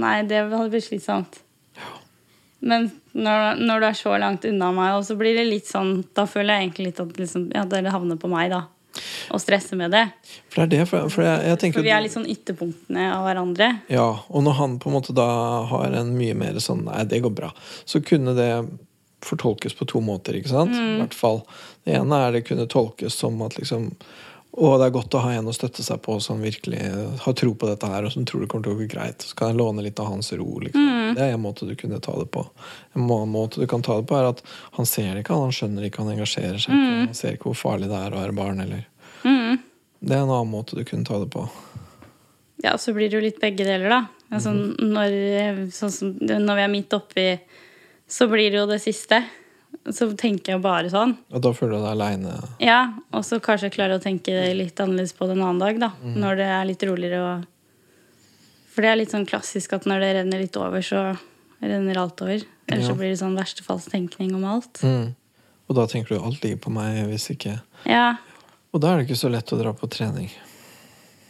[0.00, 1.40] Nei, det hadde blitt slitsomt.
[1.76, 1.94] Ja.
[2.64, 6.04] Men når, når du er så langt unna meg, og så blir det litt sånn
[6.14, 8.64] Da føler jeg egentlig litt at liksom, ja, det havner på meg, da.
[9.30, 10.06] Og stresse med det.
[10.50, 13.26] For det er det, for, for jeg, jeg For vi er litt sånn ytterpunktene av
[13.28, 13.68] hverandre.
[13.92, 15.26] Ja, og når han på en måte da
[15.70, 17.52] har en mye mer sånn Nei, det går bra.
[17.84, 18.50] Så kunne det
[19.24, 20.74] fortolkes på to måter, ikke sant?
[20.74, 20.94] Mm.
[20.96, 21.42] I hvert fall.
[21.84, 23.90] Det ene er det kunne tolkes som at liksom
[24.52, 26.80] å, det er godt å ha en å støtte seg på som virkelig
[27.22, 29.22] har tro på dette her, og som tror det kommer til å gå greit.
[29.22, 30.48] Så kan jeg låne litt av hans ro.
[30.64, 30.88] Liksom.
[30.90, 31.14] Mm.
[31.14, 32.42] Det er en måte du kunne ta det på.
[32.94, 34.42] En må- måte du kan ta det på, er at
[34.78, 36.98] han ser det ikke, han skjønner ikke, han engasjerer seg ikke.
[37.06, 38.86] Han ser ikke hvor farlig det er å være barn, eller
[39.22, 39.58] Mm.
[40.00, 41.42] Det er en annen måte du kunne ta det på.
[42.64, 44.06] Ja, så blir det jo litt begge deler, da.
[44.32, 47.26] Altså, når, sånn som, når vi er midt oppi,
[48.08, 49.22] så blir det jo det siste.
[49.90, 51.14] Så tenker jeg bare sånn.
[51.32, 52.34] Og da føler du deg aleine.
[52.62, 52.80] Ja,
[53.16, 55.88] og så kanskje jeg klarer å tenke litt annerledes på det en annen dag, da.
[56.04, 57.46] Når det er litt roligere og
[58.70, 61.00] For det er litt sånn klassisk at når det renner litt over, så
[61.60, 62.44] renner alt over.
[62.68, 62.86] Eller Ja.
[62.86, 64.78] så blir det sånn verstefallstenkning om alt.
[64.86, 65.14] Mm.
[65.68, 68.16] Og da tenker du alt ligger på meg, hvis ikke Ja.
[68.72, 70.30] Og da er det ikke så lett å dra på trening.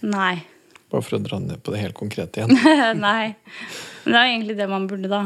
[0.03, 0.43] Nei.
[0.91, 3.01] Bare for å dra ned på det helt konkrete igjen.
[3.01, 3.37] Nei.
[4.05, 5.23] Men det er egentlig det man burde, da.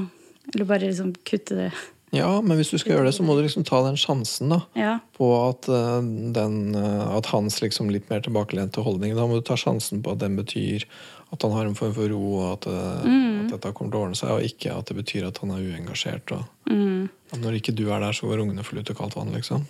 [0.55, 1.72] Eller bare liksom kutte det.
[2.14, 4.61] Ja, men hvis du skal gjøre det, så må du liksom ta den sjansen da
[4.79, 4.98] Ja.
[5.18, 6.00] på at, eh,
[6.37, 10.12] den, eh, at hans liksom litt mer tilbakelente holdning Da må du ta sjansen på
[10.12, 10.85] at den betyr
[11.33, 13.46] at han har en form for ro, og at, mm.
[13.46, 15.64] at dette kommer til å ordne seg, og ikke at det betyr at han er
[15.66, 16.31] uengasjert.
[16.31, 17.09] Og Mm.
[17.33, 19.64] at når ikke du er der, så går ungene for lut og kaldt vann, liksom.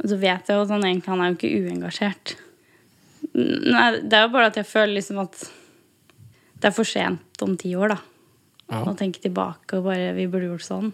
[0.00, 2.34] Og så vet jeg jo at han egentlig han er jo ikke uengasjert.
[3.34, 5.36] Nei, det er jo bare at jeg føler liksom at
[6.58, 7.98] det er for sent om ti år, da.
[8.70, 10.92] Ja, Å tenke tilbake og bare Vi burde gjort sånn.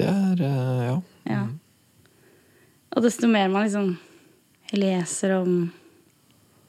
[0.00, 1.00] Det er eh, Ja.
[1.30, 1.42] Ja.
[2.90, 3.92] Og desto mer man liksom
[4.74, 5.70] leser om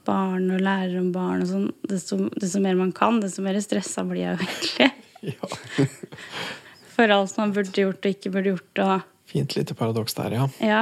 [0.05, 4.03] barn og lærer om barn og sånn, desto, desto mer man kan, desto mer stressa
[4.07, 4.91] blir jeg jo egentlig.
[5.21, 5.45] Ja.
[6.95, 8.79] For alt man burde gjort og ikke burde gjort.
[8.81, 10.47] Og Fint lite paradoks der, ja.
[10.65, 10.79] ja.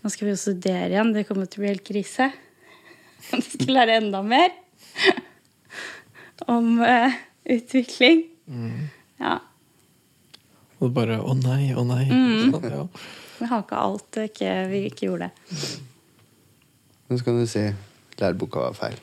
[0.00, 1.12] Nå skal vi jo studere igjen.
[1.12, 2.30] Det kommer til å bli helt krise.
[3.34, 4.48] Vi skal lære enda mer
[6.48, 7.18] om uh,
[7.52, 8.24] utvikling.
[9.20, 9.36] Ja.
[10.78, 12.04] Og bare å nei, å nei.
[12.08, 12.84] Sånn, ja.
[13.38, 15.30] Vi har ikke alt ikke, vi ikke gjorde.
[17.08, 17.64] Men så kan du si
[18.20, 18.98] læreboka var feil.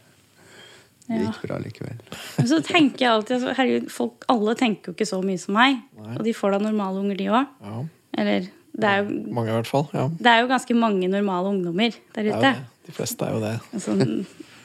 [1.05, 1.99] Det gikk bra likevel.
[2.39, 5.53] Men så tenker jeg alltid altså, herregud, folk, Alle tenker jo ikke så mye som
[5.57, 5.77] meg.
[5.99, 6.15] Nei.
[6.17, 7.51] Og de får da normale unger, de òg.
[7.67, 7.83] ja.
[8.15, 9.85] Eller det er, jo, Mange i hvert fall.
[9.95, 10.05] Ja.
[10.11, 12.49] det er jo ganske mange normale ungdommer der Det er jo ute.
[12.51, 12.87] det.
[12.87, 13.53] De fleste er jo det.
[13.75, 13.95] Altså,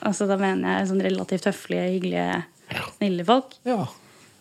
[0.09, 2.41] altså, da mener jeg sånn relativt høflige, hyggelige,
[2.97, 3.55] snille folk.
[3.69, 3.85] Ja.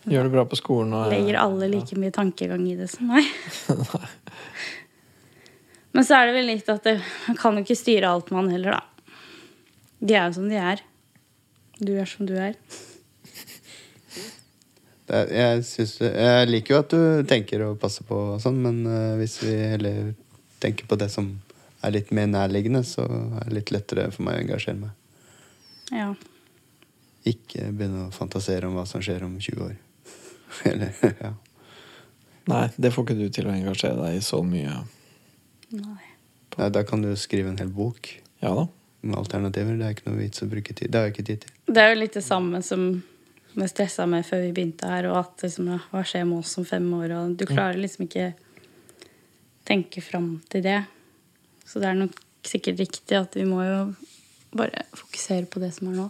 [0.08, 3.26] Gjør det bra på skolen og Legger alle like mye tankegang i det som meg.
[5.92, 6.94] Men så er det vel litt at det,
[7.26, 9.16] man kan jo ikke styre alt man heller, da.
[10.00, 10.80] De er jo som de er.
[11.80, 12.54] Du er som du er.
[15.10, 18.60] Det er, jeg, synes, jeg liker jo at du tenker og passer på og sånn,
[18.62, 20.12] men eh, hvis vi heller
[20.62, 21.32] tenker på det som
[21.82, 24.92] er litt mer nærliggende, så er det litt lettere for meg å engasjere meg.
[25.90, 26.12] Ja.
[27.26, 29.74] Ikke begynne å fantasere om hva som skjer om 20 år.
[30.70, 31.32] Eller, ja.
[32.50, 34.80] Nei, det får ikke du til å engasjere deg i så mye.
[35.76, 36.06] Nei.
[36.56, 38.08] Nei, Da kan du skrive en hel bok
[38.42, 38.64] Ja da.
[39.06, 39.76] med alternativer.
[39.78, 40.90] Det er ikke noe vits å bruke tid.
[40.90, 41.52] Det har jeg ikke tid til.
[41.70, 42.88] Det er jo litt det samme som
[43.54, 46.56] vi stressa med før vi begynte her, og at liksom, ja, hva skjer med oss
[46.60, 47.14] om fem år?
[47.18, 48.28] Og du klarer liksom ikke
[49.66, 50.78] tenke fram til det.
[51.66, 53.80] Så det er nok sikkert riktig at vi må jo
[54.56, 56.06] bare fokusere på det som er nå.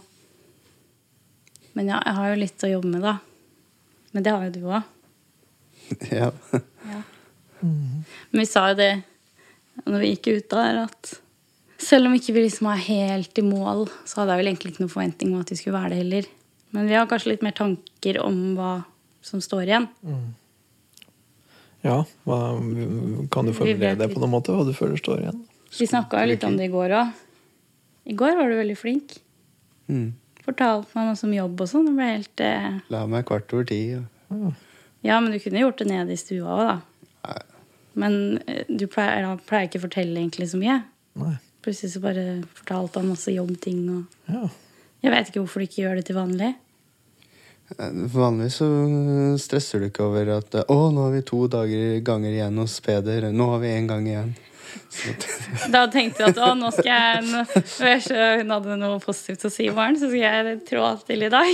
[1.77, 3.15] Men ja, jeg har jo litt å jobbe med, da.
[4.11, 4.83] Men det har jo du òg.
[6.19, 6.31] ja.
[7.61, 8.91] Men vi sa jo det
[9.85, 11.13] når vi gikk ut der, at
[11.81, 14.83] selv om ikke vi liksom er helt i mål, så hadde jeg vel egentlig ikke
[14.83, 16.29] noen forventning om at vi skulle være det heller.
[16.75, 18.73] Men vi har kanskje litt mer tanker om hva
[19.25, 19.87] som står igjen.
[21.81, 22.39] Ja, hva,
[23.33, 25.41] Kan du formulere deg på noen måte, hva du føler står igjen?
[25.71, 27.19] Vi snakka jo litt om det i går òg.
[28.11, 29.15] I går var du veldig flink.
[29.91, 30.11] Mm.
[30.51, 31.85] Fortalte meg noe om jobb og sånn.
[31.87, 32.79] Det ble helt eh...
[32.91, 33.81] La meg kvart over ti.
[33.95, 34.53] og-
[35.01, 36.75] Ja, men du kunne gjort det nede i stua òg, da.
[37.27, 37.37] Nei.
[38.01, 38.13] Men
[38.47, 40.81] eh, du pleier, da pleier ikke å fortelle egentlig så mye.
[41.19, 41.37] Nei.
[41.65, 42.25] Plutselig så bare
[42.57, 44.43] fortalte han masse jobbting og Ja.
[45.01, 46.51] Jeg vet ikke hvorfor du ikke gjør det til vanlig.
[47.79, 48.67] Eh, Vanligvis så
[49.41, 53.31] stresser du ikke over at Å, nå har vi to dager, ganger igjen hos Peder.
[53.33, 54.33] Nå har vi én gang igjen.
[54.91, 55.13] Så,
[55.71, 58.99] Da tenkte jeg at å, nå skal jeg nå, når jeg så Hun hadde noe
[59.03, 61.49] positivt å si i morgen, så skal jeg trå til i dag.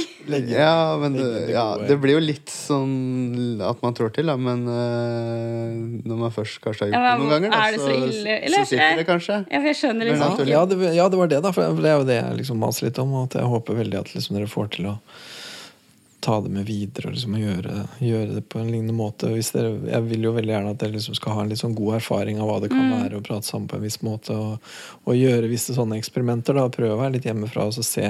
[0.49, 4.35] ja, men det, ja, det blir jo litt sånn at man trår til, da.
[4.41, 7.81] Men eh, når man først kanskje har gjort Ja, men det noen ganger, da, det
[7.83, 8.37] så ille?
[8.47, 9.39] Eller- så sitter det kanskje.
[9.51, 11.53] Ja, for jeg skjønner liksom Ja, det, ja, det var det, da.
[11.55, 13.13] For det er jo det jeg liksom maser litt om.
[13.23, 14.97] At jeg håper veldig at liksom dere får til å
[16.19, 19.29] ta det med videre og liksom gjøre, gjøre det på en lignende måte.
[19.31, 21.75] Hvis dere, jeg vil jo veldig gjerne at dere liksom skal ha en litt sånn
[21.77, 24.33] god erfaring av hva det kan være å prate sammen på en viss måte.
[24.35, 24.71] Og,
[25.05, 26.57] og gjøre visse sånne eksperimenter.
[26.57, 28.09] da, Prøve å være litt hjemmefra og så se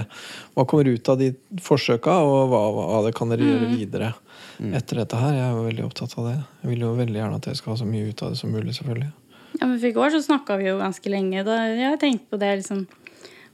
[0.55, 4.13] hva kommer ut av de forsøka, og hva, hva det kan dere gjøre videre
[4.57, 5.35] etter dette her.
[5.37, 6.37] Jeg er jo veldig opptatt av det.
[6.63, 8.53] Jeg vil jo veldig gjerne at dere skal ha så mye ut av det som
[8.55, 9.11] mulig, selvfølgelig.
[9.57, 11.43] Ja, men for I går så snakka vi jo ganske lenge.
[11.45, 12.87] Da jeg har tenkt på det liksom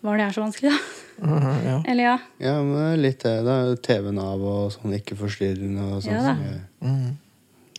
[0.04, 0.80] Var det her så vanskelig, da?
[1.24, 1.76] Mhm, ja.
[1.88, 2.16] Eller ja.
[2.44, 3.34] Ja, men litt det.
[3.48, 6.18] Da er TV-en av og sånn ikke forstyrrende og sånn.
[6.20, 6.36] Ja
[6.84, 7.14] Mhm.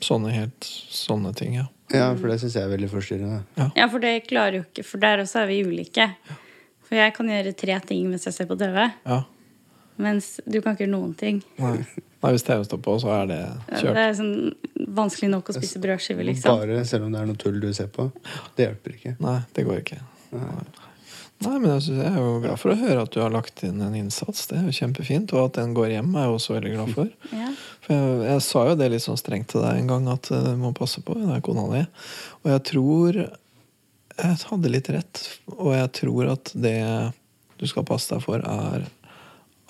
[0.05, 1.67] Sånne helt sånne ting, ja.
[1.95, 3.43] Ja, for det syns jeg er veldig forstyrrende.
[3.77, 6.09] ja, for det klarer jo ikke For der også er vi ulike.
[6.85, 9.21] For jeg kan gjøre tre ting mens jeg ser på TV, ja.
[9.97, 11.39] mens du kan ikke gjøre noen ting.
[11.59, 11.79] Nei.
[12.25, 13.39] Nei, hvis TV står på, så er det
[13.81, 14.35] kjørt Det er sånn
[14.97, 16.59] vanskelig nok å spise brødskiver, liksom.
[16.61, 18.11] Bare selv om det er noe tull du ser på.
[18.57, 19.15] Det hjelper ikke.
[19.25, 20.01] Nei, det går ikke.
[20.33, 20.65] Nei,
[21.43, 23.63] Nei men jeg, synes, jeg er jo glad for å høre at du har lagt
[23.67, 24.47] inn en innsats.
[24.49, 25.35] Det er jo kjempefint.
[25.35, 27.15] Og at den går hjem, er jeg også veldig glad for.
[27.45, 27.51] Ja.
[27.85, 30.47] For jeg, jeg sa jo det litt sånn strengt til deg en gang, at eh,
[30.47, 31.17] du må passe på.
[31.19, 31.83] Det er kona di.
[32.45, 33.19] Og jeg tror
[34.15, 35.23] jeg hadde litt rett.
[35.59, 36.79] Og jeg tror at det
[37.61, 38.87] du skal passe deg for, er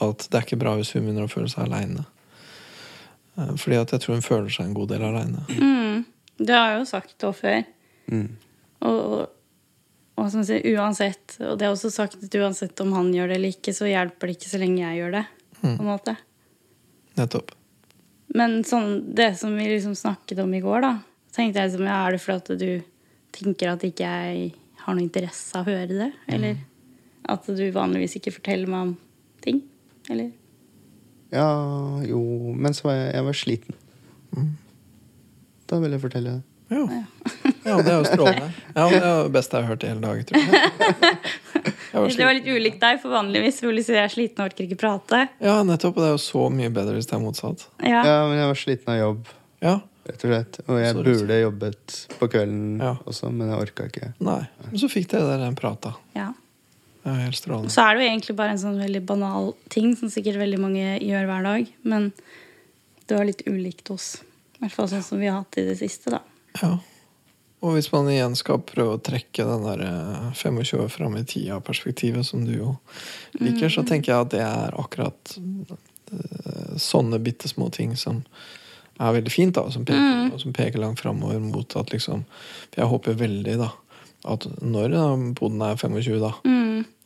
[0.04, 2.04] at det er ikke bra hvis hun begynner å føle seg aleine.
[3.34, 5.42] Fordi at jeg tror hun føler seg en god del aleine.
[5.50, 6.04] Mm.
[6.38, 7.62] Det har jeg jo sagt da før.
[8.10, 8.28] Mm.
[8.84, 9.33] Og, og
[10.30, 13.54] som sier, uansett, og det er også sagt at uansett om han gjør det eller
[13.56, 15.24] ikke, så hjelper det ikke så lenge jeg gjør det.
[15.60, 16.16] på en måte.
[17.18, 17.54] Nettopp.
[18.34, 20.92] Men sånn, det som vi liksom snakket om i går, da,
[21.34, 22.70] tenkte jeg liksom, ja, er det fordi at du
[23.34, 24.48] tenker at ikke jeg
[24.84, 26.10] har noe interesse av å høre det?
[26.30, 26.58] Eller
[27.30, 28.94] at du vanligvis ikke forteller meg om
[29.44, 29.62] ting?
[30.12, 30.32] Eller?
[31.34, 31.48] Ja,
[32.04, 32.20] jo
[32.54, 33.80] Men så var jeg, jeg var sliten.
[35.70, 36.42] Da vil jeg fortelle det.
[36.74, 36.84] Ja.
[37.00, 37.04] ja,
[37.64, 38.50] det er jo strålende.
[38.76, 40.50] Ja, Det er det beste jeg har hørt i hele dag, tror jeg.
[41.94, 44.50] Jeg var Det var litt ulikt deg, for vanligvis vil jeg jeg er sliten og
[44.50, 45.20] orker ikke prate.
[45.40, 45.96] Ja, nettopp.
[45.96, 47.66] Og det er jo så mye bedre hvis det er motsatt.
[47.80, 48.02] Ja.
[48.04, 49.26] Ja, men jeg var sliten av jobb,
[49.64, 49.74] Ja.
[50.08, 50.58] rett og slett.
[50.68, 51.04] Og jeg Sorry.
[51.14, 52.94] burde jobbet på kvelden Ja.
[53.06, 54.12] også, men jeg orka ikke.
[54.20, 54.40] Nei.
[54.70, 55.94] Men så fikk dere der prata.
[55.94, 56.32] prat, ja.
[57.04, 57.70] Det var helt strålende.
[57.70, 60.98] Så er det jo egentlig bare en sånn veldig banal ting som sikkert veldig mange
[61.04, 61.66] gjør hver dag.
[61.84, 62.12] Men
[63.06, 64.22] det var litt ulikt oss.
[64.56, 66.20] I hvert fall sånn som vi har hatt i det siste, da.
[66.62, 66.78] Ja.
[67.64, 71.24] Og hvis man igjen skal prøve å trekke den der eh, 25 år fram i
[71.24, 72.74] tida-perspektivet, som du jo
[73.40, 78.20] liker, så tenker jeg at det er akkurat eh, sånne bitte små ting som
[79.00, 82.22] er veldig fint, da, som peker, og som peker langt framover mot at liksom
[82.76, 83.72] Jeg håper veldig, da,
[84.30, 84.94] at når
[85.38, 86.34] poden er 25, da,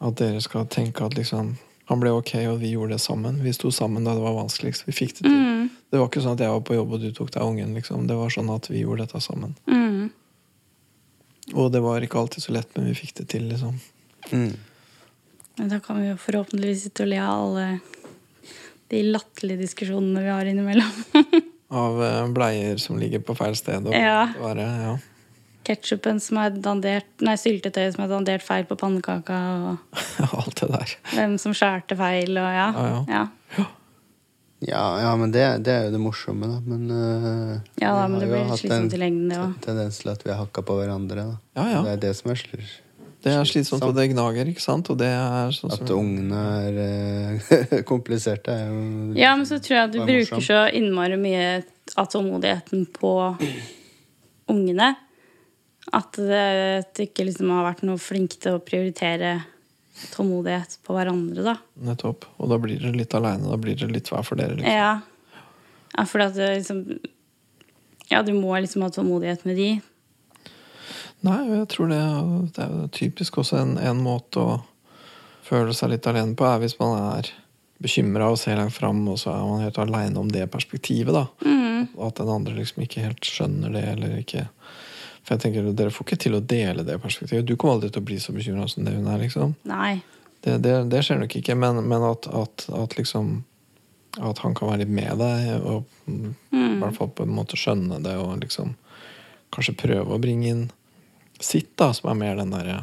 [0.05, 1.55] at dere skal tenke at liksom
[1.89, 3.39] han ble ok, og vi gjorde det sammen.
[3.41, 4.85] Vi sto sammen da det var vanskeligst.
[4.85, 5.69] Vi fikk det til.
[5.89, 7.71] Det var ikke sånn at jeg var på jobb og du tok deg av ungen.
[7.79, 8.05] liksom.
[8.11, 9.55] Det var sånn at vi gjorde dette sammen.
[9.65, 10.11] Mm.
[11.55, 13.77] Og det var ikke alltid så lett, men vi fikk det til, liksom.
[14.33, 14.53] Mm.
[15.59, 17.69] Men da kan vi jo forhåpentligvis sitte og le av alle
[18.89, 20.99] de latterlige diskusjonene vi har innimellom.
[21.69, 23.85] Av eh, bleier som ligger på feil sted.
[23.91, 24.31] Og Ja.
[24.41, 24.95] var, ja.
[25.69, 29.99] Ketsjupen som er dandert Nei, syltetøyet som er dandert feil på pannekaka, og
[30.39, 30.95] Alt det der.
[31.13, 32.69] hvem som skjærte feil, og ja.
[32.73, 33.27] Ja, ja.
[33.59, 33.67] ja.
[34.61, 36.59] Ja, ja, men det, det er jo det morsomme, da.
[36.67, 39.55] Men uh, Ja da, men det blir slitsomt i lengden, det òg.
[39.63, 41.27] Tendens til at vi har hakka på hverandre.
[41.31, 41.37] Da.
[41.61, 41.83] Ja, ja.
[41.87, 42.85] Det er det som er slitsomt.
[43.19, 44.89] Det er slitsomt, og det gnager, ikke sant?
[44.93, 46.77] Og det er sånn At ungene er
[47.71, 51.49] uh, kompliserte, er jo Ja, men så tror jeg at du bruker så innmari mye
[51.99, 53.13] av tålmodigheten på
[54.51, 54.95] ungene.
[55.95, 56.43] At det,
[56.83, 59.39] at du ikke liksom har vært noe flink til å prioritere
[60.15, 61.55] tålmodighet på hverandre, da.
[61.89, 62.27] Nettopp.
[62.39, 63.49] Og da blir dere litt aleine.
[63.51, 64.59] Da blir dere litt hver for dere.
[64.59, 64.73] Liksom.
[64.73, 65.45] Ja.
[65.95, 66.85] ja for at det liksom
[68.09, 69.71] Ja, du må liksom ha tålmodighet med de.
[71.27, 72.01] Nei, jeg tror det,
[72.55, 74.57] det er jo typisk også en, en måte å
[75.45, 77.31] føle seg litt alene på, er hvis man er
[77.83, 81.27] bekymra og ser langt fram, og så er man helt aleine om det perspektivet, da.
[81.99, 84.47] Og at den andre liksom ikke helt skjønner det, eller ikke
[85.29, 87.45] For jeg tenker, dere får ikke til å dele det perspektivet.
[87.45, 89.51] Du kommer aldri til å bli så bekymra som det hun er, liksom.
[89.69, 89.99] Nei.
[90.41, 93.43] Det, det, det skjer nok ikke, men, men at, at, at liksom
[94.25, 97.59] At han kan være litt med deg, og mm, i hvert fall på en måte
[97.61, 98.73] skjønne det, og liksom
[99.55, 100.65] kanskje prøve å bringe inn
[101.45, 102.81] sitt, da, som er mer den derre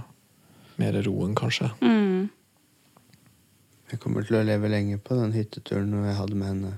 [0.75, 1.69] Mer roen, kanskje.
[1.79, 2.27] Mm.
[3.89, 6.71] Jeg kommer til å leve lenge på den hytteturen når jeg hadde med henne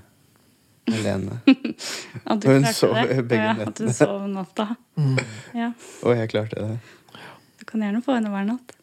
[0.96, 3.24] du hun klarte sov det.
[3.28, 4.70] begge ja, at du sov natta.
[4.96, 5.26] natta.
[5.58, 5.72] Ja.
[6.08, 7.22] Og jeg klarte det.
[7.60, 8.76] Du kan gjerne få henne hver natt.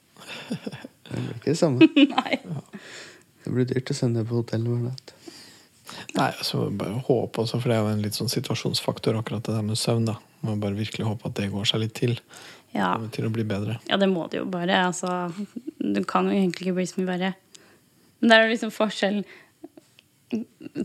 [1.05, 1.89] Det blir ikke det samme.
[2.17, 2.41] Nei.
[3.45, 5.15] Det blir dyrt å sende på hotell hver natt.
[6.15, 9.55] Nei, altså bare håpe også, for det er jo en litt sånn situasjonsfaktor, akkurat det
[9.57, 10.09] der med søvn.
[10.09, 12.17] da Må bare virkelig håpe at det går seg litt til.
[12.75, 12.97] Ja.
[13.15, 13.79] Til å bli bedre.
[13.87, 14.81] ja, det må det jo bare.
[14.89, 15.31] Altså,
[15.79, 17.33] du kan jo egentlig ikke bli så mye verre.
[18.19, 19.21] Men der er det liksom forskjell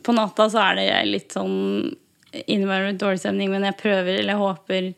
[0.04, 1.94] På natta så er det litt sånn
[2.46, 4.90] innimellom litt dårlig stemning, men jeg prøver, eller jeg håper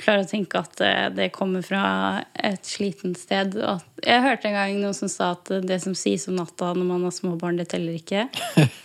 [0.00, 1.84] klarer å tenke at eh, det kommer fra
[2.32, 3.56] et slitent sted.
[4.00, 7.04] Jeg hørte en gang noen som sa at det som sies om natta når man
[7.04, 8.26] har små barn, det teller ikke.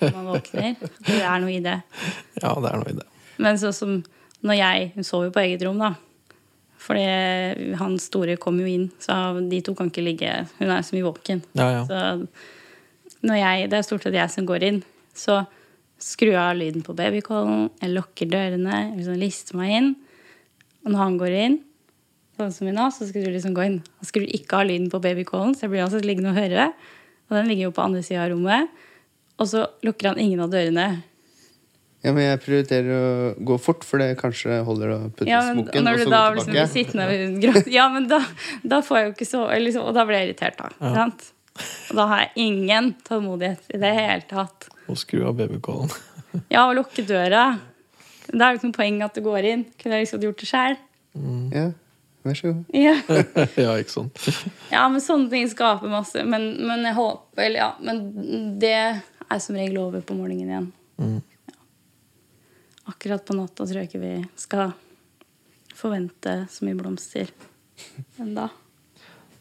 [0.02, 0.74] Når man våkner.
[1.08, 1.78] Det er noe i det.
[2.42, 3.06] Ja, det er noe i det.
[3.42, 3.96] Men sånn som
[4.46, 5.94] når jeg Hun sover jo på eget rom, da.
[6.86, 7.06] Fordi
[7.80, 11.08] han store kom jo inn, så de to kan ikke ligge Hun er så mye
[11.08, 11.42] våken.
[11.58, 11.86] Ja, ja.
[11.88, 12.02] Så
[13.26, 14.82] når jeg, det er stort sett jeg som går inn.
[15.16, 15.40] Så
[16.02, 19.90] skrur jeg av lyden på babycallen, jeg lukker dørene, jeg liksom lister meg inn.
[20.86, 21.58] Og når han går inn,
[22.38, 23.80] sånn som i nå, så skal du liksom gå inn.
[24.02, 26.70] Han skrur ikke av lyden på babycallen, så jeg blir altså liggende og høre.
[27.30, 28.72] Og den ligger jo på andre sida av rommet.
[29.42, 30.88] Og så lukker han ingen av dørene.
[32.06, 33.06] Ja, men jeg prioriterer å
[33.48, 36.20] gå fort, for det kanskje holder å putte Ja, men, smokken, når og så da
[36.28, 36.74] gå liksom blir tilbake.
[36.76, 38.20] sittende ved Ja, men da,
[38.62, 40.70] da får jeg jo ikke så liksom, Og da blir jeg irritert, da.
[40.78, 40.92] Ja.
[41.00, 41.32] Sant?
[41.56, 44.68] Og da har jeg ingen tålmodighet i det hele tatt.
[44.92, 45.94] Og skru av babycallen.
[46.52, 47.46] Ja, og lukke døra.
[48.28, 49.62] Det er jo ikke noe poeng at du går inn.
[49.80, 50.74] Kunne jeg liksom gjort det sjøl?
[51.56, 51.70] Ja,
[52.26, 52.74] vær så god.
[52.76, 52.96] Ja.
[53.64, 54.20] ja, ikke sant?
[54.76, 56.26] ja, men sånne ting skaper masse.
[56.28, 58.04] Men, men jeg håper Eller ja, men
[58.60, 60.68] det er som regel over på morgenen igjen.
[61.00, 61.22] Mm.
[61.54, 61.56] Ja.
[62.92, 64.14] Akkurat på natta tror jeg ikke vi
[64.44, 64.76] skal
[65.76, 67.32] forvente så mye blomster
[68.20, 68.50] ennå.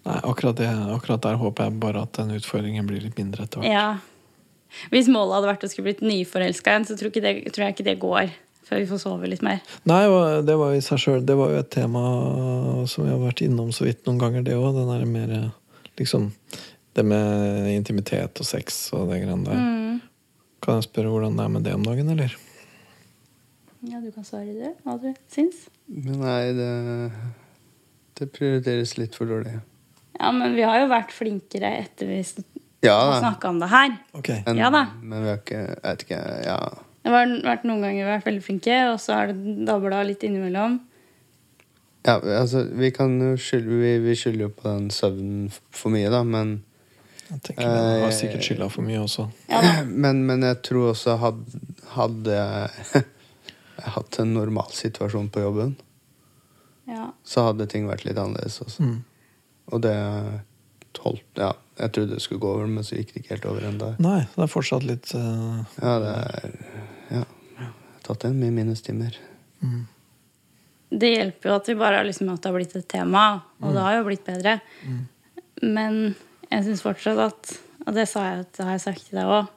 [0.05, 3.63] Nei, akkurat, det, akkurat der håper jeg bare at den utfordringen blir litt mindre etter
[3.63, 3.73] hvert.
[3.73, 4.85] Ja.
[4.93, 7.77] Hvis målet hadde vært å skulle blitt nyforelska igjen, så tror, ikke det, tror jeg
[7.77, 9.61] ikke det går før vi får sove litt mer.
[9.89, 10.03] Nei,
[10.45, 12.05] det var jo i seg selv, Det var jo et tema
[12.89, 14.71] som vi har vært innom så vidt noen ganger, det òg.
[14.77, 15.35] Den derre mer
[16.01, 16.31] liksom
[16.95, 19.59] Det med intimitet og sex og det greiene der.
[19.59, 19.95] Mm.
[20.63, 22.37] Kan jeg spørre hvordan det er med det om dagen, eller?
[23.85, 25.67] Ja, du kan svare det, hva du syns.
[25.91, 26.71] Men nei, det,
[28.21, 29.59] det prioriteres litt for dårlig.
[30.21, 32.21] Ja, men vi har jo vært flinkere etter vi
[32.85, 33.95] Ja snakka om det her.
[34.13, 34.29] Ok.
[34.47, 34.85] Men, Ja da.
[35.03, 36.59] men vi har ikke Jeg vet ikke Ja.
[37.05, 40.03] Det har vært noen ganger vi har vært veldig flinke, og så har det dabla
[40.09, 40.79] litt innimellom.
[42.07, 46.09] ja altså, vi kan jo skylde Vi, vi skylder jo på den søvnen for mye,
[46.13, 46.63] da, men
[47.31, 49.27] Jeg tenker det har sikkert skylda for mye også.
[49.49, 49.61] Ja.
[50.05, 51.61] Men, men jeg tror også hadde,
[51.97, 52.37] hadde
[53.81, 55.75] jeg hatt en normal situasjon på jobben,
[56.87, 57.11] Ja.
[57.25, 58.85] så hadde ting vært litt annerledes også.
[58.85, 58.99] Mm.
[59.73, 59.95] Og det
[61.05, 63.67] holdt Ja, jeg trodde det skulle gå over, men så gikk det ikke helt over
[63.69, 63.91] ennå.
[64.03, 65.65] Nei, det er fortsatt litt uh...
[65.81, 66.55] Ja, det er
[67.11, 67.25] Ja.
[67.25, 69.19] Jeg har tatt igjen mye minustimer.
[70.95, 73.25] Det hjelper jo at vi bare har liksom at det har blitt et tema,
[73.63, 74.59] og det har jo blitt bedre.
[75.63, 76.01] Men
[76.51, 79.49] jeg syns fortsatt at Og det sa jeg, det har jeg sagt til deg òg.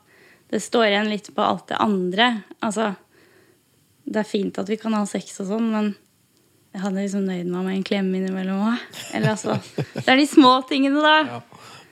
[0.52, 2.26] Det står igjen litt på alt det andre.
[2.60, 2.89] Altså,
[4.04, 5.93] det er fint at vi kan ha sex og sånn, men
[6.73, 8.82] jeg hadde liksom nøyd meg med en klem innimellom òg.
[9.17, 9.56] Eller altså
[9.95, 11.15] Det er de små tingene, da.
[11.25, 11.41] Ja.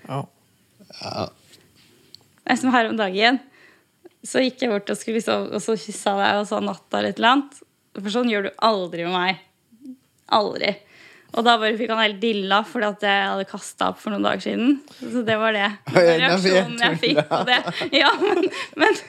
[0.05, 0.19] Ja.
[2.45, 2.57] ja.
[2.61, 3.39] som her om dagen.
[4.25, 7.13] Så gikk jeg bort og skulle liksom, og så kyssa deg og sa natta eller
[7.13, 7.61] et eller annet.
[7.97, 9.95] For sånn gjør du aldri med meg.
[10.35, 10.75] Aldri.
[11.35, 14.25] Og da bare fikk han helt dilla fordi at jeg hadde kasta opp for noen
[14.25, 14.77] dager siden.
[15.01, 15.69] Så det var det.
[15.91, 17.61] Den reaksjonen jeg fikk på det.
[18.03, 18.47] Ja, men,
[18.79, 19.01] men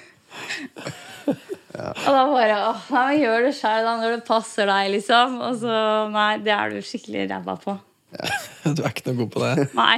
[1.76, 5.38] Og da bare åh, nei, Gjør det sjøl når det passer deg, liksom.
[5.44, 5.78] Og så
[6.14, 7.76] Nei, det er du skikkelig ræva på.
[8.76, 9.66] Du er ikke noe god på det?
[9.76, 9.96] Nei.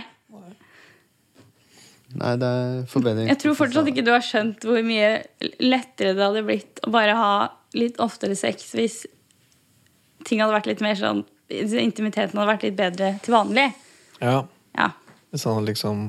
[2.18, 3.28] Nei, det er forbedring.
[3.28, 5.10] Jeg tror fortsatt ikke du har skjønt hvor mye
[5.60, 7.32] lettere det hadde blitt å bare ha
[7.76, 9.02] litt oftere sex hvis
[10.26, 13.70] ting hadde vært litt mer sånn Intimiteten hadde vært litt bedre til vanlig.
[14.20, 14.42] Ja.
[14.76, 14.90] Ja.
[15.32, 16.02] Hvis han liksom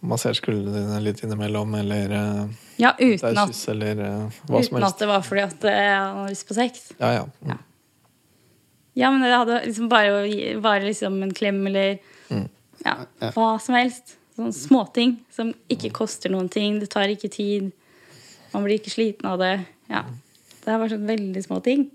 [0.00, 4.76] masserer skuldrene dine litt innimellom, eller uh, Ja, uten at, kyss, eller eh, hva som
[4.78, 6.84] uten at det var fordi at eh, han hadde lyst på sex.
[7.00, 7.24] Ja, ja.
[7.42, 7.58] Mm.
[8.98, 10.22] Ja, men det hadde liksom bare,
[10.62, 12.48] bare liksom en klem eller Mm.
[12.84, 13.30] ja, Ja.
[13.32, 14.16] hva som helst.
[14.36, 16.76] Sånne småting som ikke koster noen ting.
[16.78, 17.72] Det tar ikke tid.
[18.52, 19.64] Man blir ikke sliten av det.
[19.90, 20.02] Ja.
[20.62, 21.88] Det er bare sånn veldig små ting.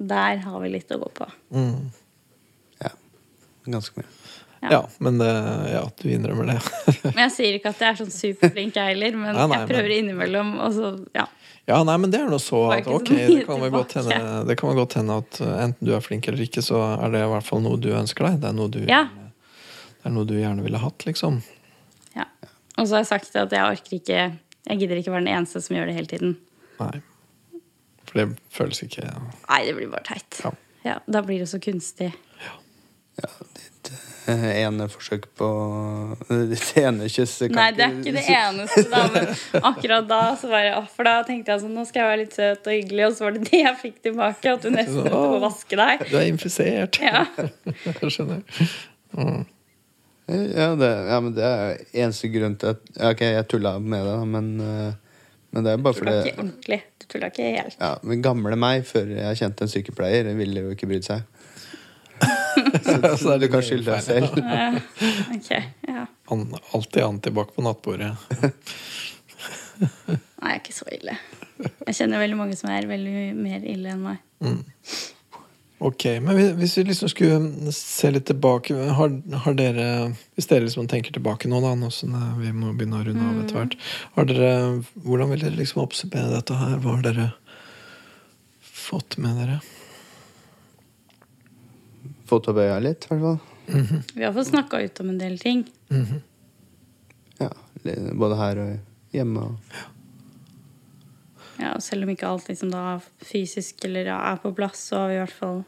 [0.00, 1.28] Der har vi litt å gå på.
[1.54, 1.90] Mm.
[2.82, 2.90] Ja.
[3.70, 4.10] Ganske mye.
[4.60, 4.70] Ja.
[4.74, 5.28] Ja, men det,
[5.72, 6.56] ja, du innrømmer det.
[7.06, 9.14] Men jeg sier ikke at jeg er sånn superflink, jeg heller.
[9.16, 10.50] Men Nei, nei, jeg prøver innimellom.
[10.60, 11.24] Og så, ja.
[11.70, 14.16] Ja, nei, men det er nå så at ok, det kan, vel godt hende,
[14.48, 17.20] det kan godt hende at uh, enten du er flink eller ikke, så er det
[17.22, 18.38] i hvert fall noe du ønsker deg.
[18.42, 19.04] Det er noe du, Ja.
[20.00, 21.38] det er noe du gjerne ville hatt, liksom.
[22.16, 22.26] ja.
[22.76, 24.18] Og så har jeg sagt at jeg orker ikke
[24.70, 26.34] Jeg gidder ikke være den eneste som gjør det hele tiden.
[26.80, 26.94] Nei.
[28.08, 30.40] For det føles ikke Nei, det blir bare teit.
[30.44, 30.52] Ja.
[30.84, 32.10] Ja, da blir det så kunstig.
[32.40, 32.56] Ja,
[33.18, 33.90] ditt
[34.28, 35.48] uh, ene forsøk på
[36.52, 39.02] Ditt ene kyss Nei, det er ikke det eneste, da.
[39.14, 42.22] Men akkurat da så var jeg For da tenkte jeg sånn, nå skal jeg være
[42.24, 44.56] litt søt og hyggelig, og så var det det jeg fikk tilbake.
[44.56, 46.04] At du nesten måtte oh, vaske deg.
[46.10, 47.00] Du er infisert.
[47.02, 47.24] Ja.
[48.00, 48.44] Jeg skjønner.
[50.30, 54.04] Ja, det, ja, men det er eneste grunn til at ja, Ok, jeg tulla med
[54.06, 56.78] det, men, eh, men det er bare Du tulla ikke ordentlig.
[57.00, 57.76] Du tulla ikke helt.
[57.80, 61.24] ja, men Gamle meg, før jeg kjente en sykepleier, ville jo ikke brydd seg.
[63.20, 64.38] Så, er du det kan skylde deg selv.
[64.40, 64.80] Eh,
[65.36, 65.50] ok,
[65.88, 66.06] ja.
[66.34, 66.42] An,
[66.76, 68.12] alltid antibac på nattbordet.
[69.80, 71.14] Nei, jeg er ikke så ille.
[71.86, 74.20] Jeg kjenner veldig mange som er veldig mer ille enn meg.
[75.80, 79.08] Ok, men hvis- hvis vi liksom skulle se litt tilbake Har,
[79.44, 83.04] har dere Hvis dere liksom tenker tilbake nå, da, nå som vi må begynne å
[83.06, 83.76] runde av etter hvert
[84.18, 84.50] har dere,
[85.06, 86.76] Hvordan vil dere liksom oppsummere dette her?
[86.84, 87.32] Hva har dere
[88.60, 89.60] fått med dere?
[92.30, 93.40] Fått opp øya litt, i hvert fall.
[94.14, 95.64] Vi har fått snakka ut om en del ting.
[97.40, 97.50] Ja,
[98.18, 99.48] både her og hjemme.
[99.50, 99.80] Og,
[101.60, 105.10] Ja, og selv om ikke alt liksom da fysisk eller er på plass, så har
[105.10, 105.58] vi i hvert fall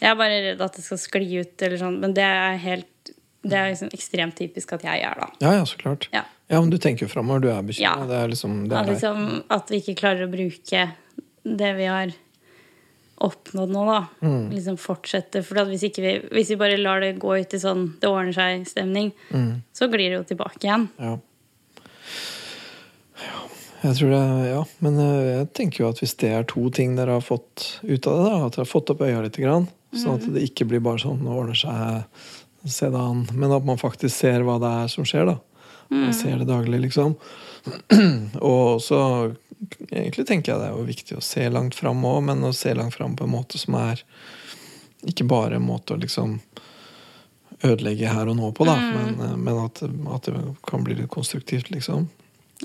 [0.00, 3.10] Jeg er bare redd at det skal skli ut, eller sånn, men det er helt
[3.42, 5.28] Det er liksom ekstremt typisk at jeg er, da.
[5.42, 6.06] Ja, ja, så klart.
[6.14, 6.22] Ja.
[6.50, 7.40] Ja, men du tenker jo framover.
[7.40, 7.82] Du er bekymra.
[7.88, 8.06] Ja.
[8.10, 9.20] Det er liksom det At, er liksom,
[9.56, 10.86] at vi ikke klarer å bruke
[11.44, 12.12] det vi har
[13.20, 13.98] oppnådd nå, da.
[14.24, 14.50] Mm.
[14.54, 15.42] Liksom fortsette.
[15.44, 18.08] For at hvis, ikke vi, hvis vi bare lar det gå ut i sånn det
[18.08, 19.62] ordner seg-stemning, Mm.
[19.76, 20.88] så glir det jo tilbake igjen.
[20.98, 21.18] Ja.
[23.20, 23.40] ja.
[23.82, 26.96] Jeg tror det Ja, men eh, jeg tenker jo at hvis det er to ting
[26.98, 29.68] dere har fått ut av det, da, at dere har fått opp øya litt, grann,
[29.96, 32.02] sånn at det ikke blir bare sånn det ordner seg,
[32.68, 35.38] se det an, men at man faktisk ser hva det er som skjer, da.
[35.90, 37.16] Man ser det daglig, liksom.
[38.52, 38.98] Og så
[39.90, 42.74] egentlig tenker jeg det er jo viktig å se langt fram òg, men å se
[42.74, 44.02] langt fram på en måte som er
[45.08, 46.38] ikke bare en måte å liksom
[47.66, 49.82] ødelegge her og nå på, da, men, eh, men at,
[50.14, 52.08] at det kan bli litt konstruktivt, liksom.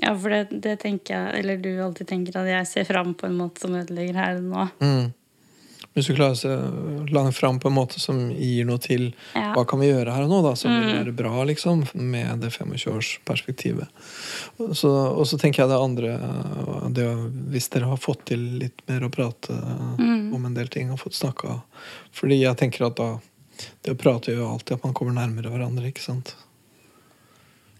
[0.00, 3.28] Ja, for det, det tenker jeg, eller du alltid tenker at jeg ser fram på
[3.28, 4.66] en måte som ødelegger her og nå.
[4.80, 5.06] Mm.
[5.96, 6.50] Hvis du klarer å se
[7.14, 9.54] langt fram på en måte som gir noe til Ja.
[9.56, 12.50] hva kan vi gjøre her og nå, da, som vil være bra, liksom, med det
[12.52, 13.88] 25-årsperspektivet.
[14.60, 16.12] Og så, og så tenker jeg det andre
[16.92, 17.06] det,
[17.54, 21.16] Hvis dere har fått til litt mer å prate om en del ting og fått
[21.16, 21.62] snakka
[22.12, 23.08] Fordi jeg tenker at da
[23.82, 26.34] Det å prate gjør alltid at man kommer nærmere hverandre, ikke sant?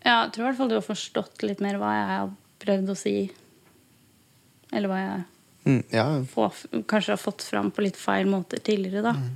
[0.07, 2.31] Ja, jeg tror i hvert fall du har forstått litt mer hva jeg har
[2.64, 3.14] prøvd å si.
[4.73, 5.25] Eller hva jeg
[5.67, 6.05] Mm, ja.
[6.31, 6.49] få,
[6.89, 9.14] kanskje har fått fram på litt feil måter tidligere, da.
[9.19, 9.35] Mm.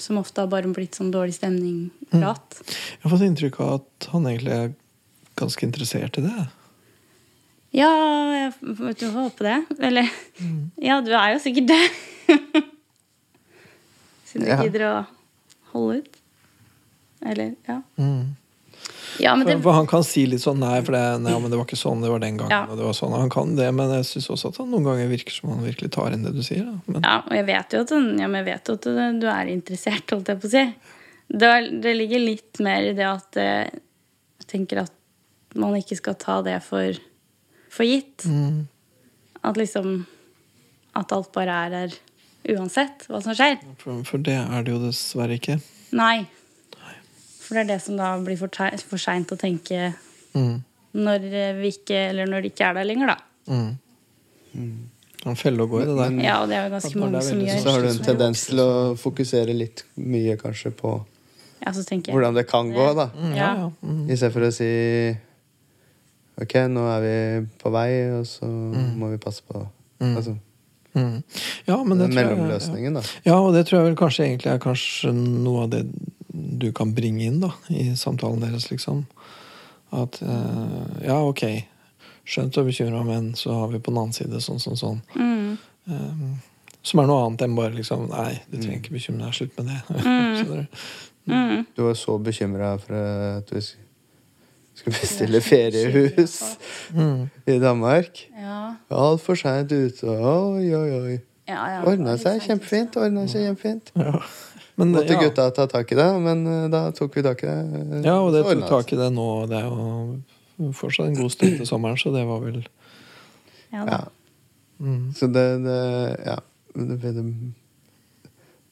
[0.00, 2.60] Som ofte har bare blitt sånn dårlig stemning-prat.
[2.68, 4.70] Jeg har fått inntrykk av at han egentlig er
[5.40, 6.46] ganske interessert i det.
[7.76, 7.88] Ja,
[8.34, 9.58] jeg vet du, håper det.
[9.90, 10.08] Eller
[10.82, 11.82] Ja, du er jo sikkert det.
[14.30, 14.60] Siden du Ja.
[14.64, 14.94] gidder å
[15.72, 16.16] holde ut.
[17.26, 17.80] Eller, ja.
[18.00, 18.36] Mm.
[19.18, 21.50] Ja, men For, det for han kan si litt sånn nei, for det, nei, men
[21.50, 22.52] det var ikke sånn, det var den gangen.
[22.54, 22.62] Ja.
[22.70, 25.08] Og det var sånn, Han kan det, men jeg syns også at han noen ganger
[25.10, 26.68] virker som han virkelig tar inn det du sier.
[26.86, 29.26] Men, Ja, og jeg vet jo at, ja, men jeg vet jo at du- du
[29.28, 30.64] er interessert, holdt jeg på å si.
[31.30, 33.70] Det, det ligger litt mer i det at eh,
[34.40, 34.92] jeg tenker at
[35.54, 36.92] man ikke skal ta det for,
[37.70, 38.24] for gitt.
[38.26, 38.66] mm,
[39.44, 40.06] At liksom
[40.94, 41.92] At alt bare er der
[42.56, 43.58] uansett hva som skjer.
[43.78, 45.60] for, for det er det jo dessverre ikke.
[45.92, 46.26] Nei.
[47.50, 48.52] For det er det som da blir for,
[48.86, 49.90] for seint å tenke
[50.30, 50.60] Mm,
[50.94, 53.16] når eh, vi ikke Eller når det ikke er der lenger, da.
[53.50, 54.76] mm.
[55.26, 56.12] En felle og gå i det der.
[56.24, 57.56] Ja, og det er jo ganske mange som gjør.
[57.58, 60.92] sånn Så har du en tendens til å fokusere litt mye kanskje på
[61.60, 62.06] Ja, så jeg.
[62.14, 63.10] hvordan det kan gå, da.
[63.12, 63.50] Mm, ja, Ja.
[63.66, 63.70] ja.
[63.84, 64.06] Mm.
[64.08, 64.70] I stedet for å si
[66.40, 69.66] Ok, nå er vi på vei, og så må vi passe på
[70.00, 70.14] Mm.
[70.16, 70.36] altså,
[70.94, 71.22] Mm.
[71.68, 73.02] Ja, men det den tror jeg, mellomløsningen, da.
[73.24, 75.84] ja, og det tror jeg vel kanskje egentlig er kanskje noe av det
[76.32, 79.04] du kan bringe inn da, i samtalen deres, liksom.
[79.90, 81.42] At eh, ja, ok,
[82.30, 85.00] skjønt og bekymra, men så har vi på den annen side sånn, sånn, sånn.
[85.18, 85.58] Mm.
[85.90, 86.38] Um,
[86.86, 89.34] som er noe annet enn bare liksom Nei, du trenger ikke bekymre deg.
[89.36, 90.66] Slutt med det.
[91.30, 91.34] Du?
[91.34, 91.64] Mm.
[91.76, 96.38] Du var så bekymra for at du skulle bestille feriehus
[96.96, 97.26] Mm.
[97.46, 98.22] i Danmark.
[98.34, 98.76] Ja.
[98.90, 100.06] Altfor seint ute.
[100.08, 101.18] Oi, oi, oi.
[101.50, 102.96] Ja, ja, Ordna seg kjempefint.
[102.98, 103.92] Ordna seg kjempefint.
[104.00, 104.16] Ja.
[104.80, 105.20] Men, Måtte ja.
[105.20, 108.02] gutta ta tak i det, men eh, da tok vi tak i det.
[108.08, 109.28] ja, og det tok tak i det nå.
[109.50, 112.60] Det er jo fortsatt en god stund til sommeren, så det var vel
[113.70, 113.84] Ja.
[113.86, 114.00] Ja.
[114.82, 115.12] mm.
[115.14, 115.80] Så det, det
[116.26, 116.38] Ja.
[116.74, 117.24] Det, det,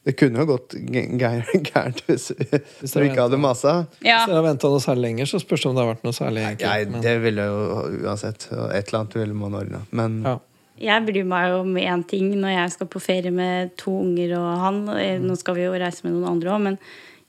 [0.06, 2.46] det kunne jo gått gæ- gæ- gærent hvis vi
[2.80, 3.72] Hvis du ikke hadde masa.
[4.00, 4.20] Ja.
[4.22, 6.16] Hvis dere har venta noe særlig lenger, så spørs det om det har vært noe
[6.16, 6.92] særlig enkelt.
[6.94, 7.58] Nei, det ville jo
[8.06, 8.46] uansett.
[8.52, 9.82] Et eller annet ville man ordna.
[9.90, 10.36] Men ja.
[10.78, 14.48] Jeg bryr meg om én ting når jeg skal på ferie med to unger og
[14.62, 14.80] han.
[14.98, 16.78] Eh, Nå skal vi jo reise med noen andre òg, men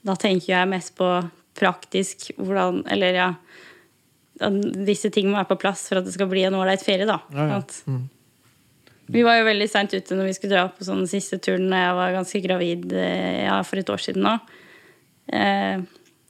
[0.06, 1.08] da tenker jeg mest på
[1.58, 3.26] praktisk hvordan Eller ja
[4.40, 7.18] Disse tingene må være på plass for at det skal bli en ålreit ferie, da.
[7.34, 7.58] Ja, ja.
[7.90, 8.06] Mm.
[9.10, 11.82] Vi var jo veldig seint ute når vi skulle dra på sånn siste turen da
[11.82, 14.32] jeg var ganske gravid eh, ja, for et år siden nå.
[15.34, 15.82] Eh,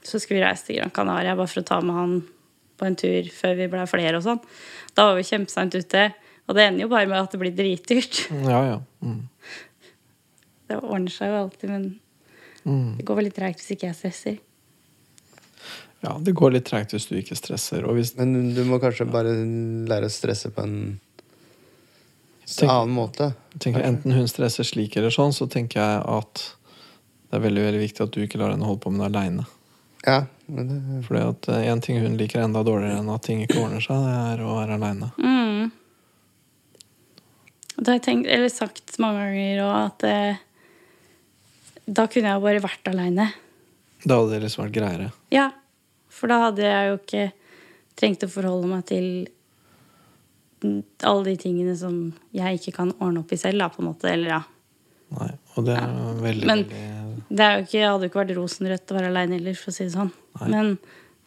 [0.03, 2.17] så skulle vi reise til Gran Canaria bare for å ta med han
[2.81, 4.41] på en tur før vi ble flere og sånn.
[4.97, 6.07] Da var vi kjempeseint ute.
[6.51, 8.25] Og det ender jo bare med at det blir dritdyrt.
[8.51, 8.79] ja, ja.
[9.01, 9.21] Mm.
[10.71, 11.91] Det ordner seg jo alltid, men
[12.61, 12.97] Mm.
[12.97, 14.35] det går vel litt treigt hvis ikke jeg stresser.
[16.03, 17.87] ja, det går litt tregt hvis du ikke stresser.
[17.89, 19.31] Og hvis, Men du må kanskje bare
[19.89, 20.75] lære å stresse på en
[22.45, 23.31] tenker, annen måte.
[23.57, 26.43] tenker enten hun stresser slik eller sånn, så tenker jeg at
[27.31, 29.45] det er veldig veldig viktig at du ikke lar henne holde på med det aleine.
[30.05, 33.81] Ja, det Fordi at én ting hun liker enda dårligere enn at ting ikke ordner
[33.81, 35.11] seg, det er å være aleine.
[35.17, 35.40] Mm.
[37.81, 40.41] Det har jeg tenkt, eller sagt mange ganger òg, at eh,
[41.89, 43.25] da kunne jeg bare vært aleine.
[44.05, 45.07] Da hadde det liksom vært greiere.
[45.33, 45.47] Ja,
[46.13, 47.25] for da hadde jeg jo ikke
[47.97, 49.07] trengt å forholde meg til
[51.09, 51.95] alle de tingene som
[52.37, 54.11] jeg ikke kan ordne opp i selv, da, på en måte.
[54.13, 54.41] Eller ja.
[55.17, 56.65] Nei, og det er veldig, Men-
[57.31, 59.73] Det er jo ikke, hadde jo ikke vært rosenrødt å være aleine heller, for å
[59.73, 60.11] si det sånn.
[60.39, 60.47] Nei.
[60.53, 60.77] Men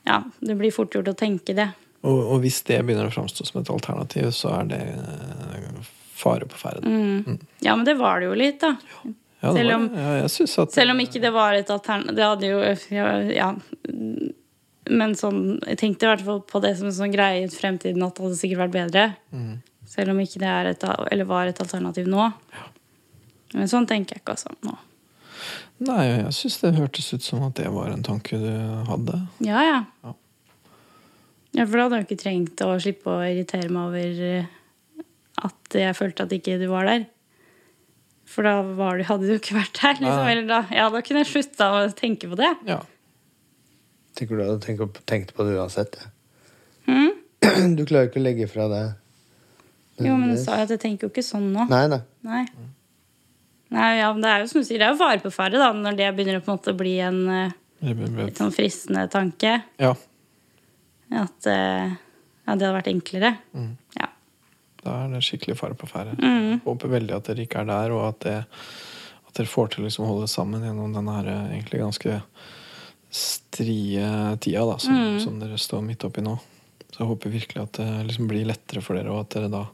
[0.06, 1.68] ja, det blir fort gjort å tenke det.
[2.04, 5.53] og, og hvis det begynner å framstå som et alternativ, så er det eh,
[6.14, 6.86] fare på ferde.
[6.86, 7.38] Mm.
[7.64, 8.76] Ja, men det var det jo litt, da.
[9.44, 12.60] Ja, Selv om- ja, at Selv om ikke det var et alternativ Det hadde jo
[12.96, 13.48] ja, ja.
[14.88, 18.02] Men sånn, jeg tenkte i hvert fall på det som en sånn greie i fremtiden
[18.04, 19.04] at det hadde sikkert vært bedre.
[19.32, 19.62] Mm.
[19.88, 22.26] Selv om ikke det er et, eller var et alternativ nå.
[23.54, 24.76] Men sånn tenker jeg ikke altså nå.
[25.84, 28.52] Nei, jeg syns det hørtes ut som at det var en tanke du
[28.88, 29.20] hadde.
[29.44, 29.80] Ja, ja.
[30.04, 30.14] Ja.
[31.54, 34.52] Ja, For da hadde jeg jo ikke trengt å slippe å irritere meg over eh,
[35.42, 37.06] at jeg følte at ikke du var der.
[38.30, 39.98] For da var du, hadde du ikke vært der.
[40.00, 40.28] Liksom.
[40.30, 42.50] Eller da, ja, da kunne jeg slutta å tenke på det.
[42.68, 42.80] Ja.
[44.18, 45.98] tenker du hadde tenkt, tenkt på det uansett.
[46.00, 46.10] ja.
[46.94, 47.12] Mm?
[47.78, 51.06] Du klarer ikke å legge fra deg Jo, men du sa jo at jeg tenker
[51.06, 51.66] jo ikke sånn nå.
[51.70, 52.00] Nei, nei.
[52.26, 52.42] Nei.
[53.74, 55.60] Nei, ja, men det er jo som du sier, det er jo fare på ferde
[55.60, 57.54] da, når det begynner å på en måte bli en eh,
[57.84, 59.54] litt sånn fristende tanke.
[59.80, 59.94] Ja,
[61.24, 63.32] At eh, ja, det hadde vært enklere.
[63.56, 63.72] Mm.
[63.98, 64.10] Ja.
[64.84, 66.14] Da er det skikkelig fare på ferde.
[66.20, 66.60] Mm.
[66.64, 68.36] Håper veldig at dere ikke er der, og at, det,
[69.28, 72.20] at dere får til å liksom holde sammen gjennom denne her eh, egentlig ganske
[73.14, 75.20] strie tida da, som, Mm.
[75.22, 76.36] som dere står midt oppi nå.
[76.90, 79.64] Så jeg håper virkelig at det liksom blir lettere for dere, og at dere da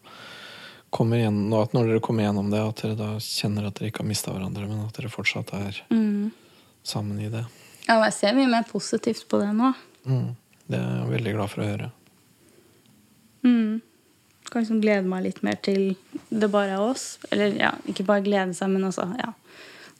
[0.90, 3.90] kommer igjen, og at når dere kommer gjennom det, at dere da kjenner at dere
[3.92, 6.30] ikke har mista hverandre, men at dere fortsatt er Mm.
[6.82, 7.44] sammen i det.
[7.88, 9.74] ja, og jeg ser mye mer positivt på det nå.
[10.06, 10.34] Mm.
[10.68, 11.90] Det er jeg veldig glad for å høre.
[13.44, 13.80] Mm.
[14.50, 15.92] Kan liksom glede meg litt mer til
[16.30, 17.18] det bare er oss.
[17.30, 19.32] Eller ja, ikke bare glede seg, men også ja,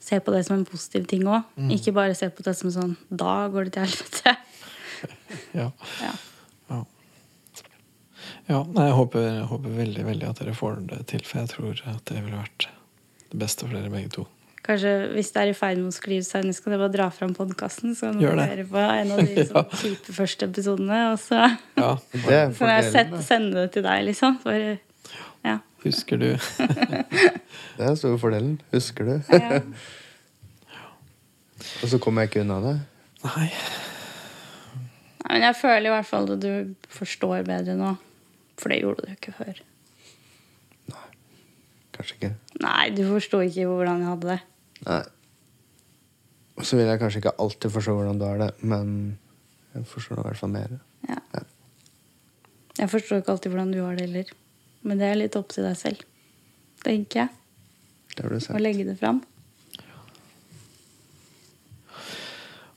[0.01, 1.47] se på det som en positiv ting òg.
[1.71, 4.37] Ikke bare se på det som sånn Da går det til helvete.
[5.55, 5.71] Ja.
[6.03, 6.11] Ja.
[6.69, 6.81] Ja.
[8.51, 11.49] ja nei, jeg håper, jeg håper veldig veldig at dere får det til, for jeg
[11.55, 12.67] tror at det ville vært
[13.31, 14.27] det beste for dere begge to.
[14.61, 17.07] Kanskje hvis det er i ferd med å skrive seg, så kan jeg bare dra
[17.13, 17.95] fram podkasten.
[17.97, 20.99] Så kan du høre på en av de sånn, kjipe første episodene.
[21.13, 21.39] Og så
[21.79, 21.95] Ja,
[22.27, 23.25] Det kan jeg sette, fordelen.
[23.25, 24.37] sende det til deg, liksom.
[24.43, 24.67] For,
[25.49, 25.55] ja.
[25.85, 26.27] Husker du?
[27.79, 28.59] Det er store fordelen.
[28.75, 29.15] Husker du?
[29.33, 29.61] Ja.
[31.81, 32.75] Og så kommer jeg ikke unna det.
[33.25, 33.47] Nei.
[35.21, 37.95] Nei, men jeg føler i hvert fall at du forstår bedre nå.
[38.61, 39.59] For det gjorde du ikke før.
[40.93, 41.07] Nei.
[41.97, 42.31] Kanskje ikke.
[42.61, 44.39] Nei, du forsto ikke hvordan jeg hadde det.
[44.87, 45.01] Nei.
[46.59, 49.17] Og så vil jeg kanskje ikke alltid forstå hvordan du har det, men
[49.73, 50.77] jeg forstår det i hvert fall mer.
[51.09, 51.17] Ja.
[51.33, 51.43] Ja.
[52.81, 54.31] Jeg forstår ikke alltid hvordan du har det heller.
[54.81, 56.01] Men det er litt opp til deg selv.
[56.85, 57.35] Tenker jeg.
[58.15, 59.21] Det har du Å legge det fram.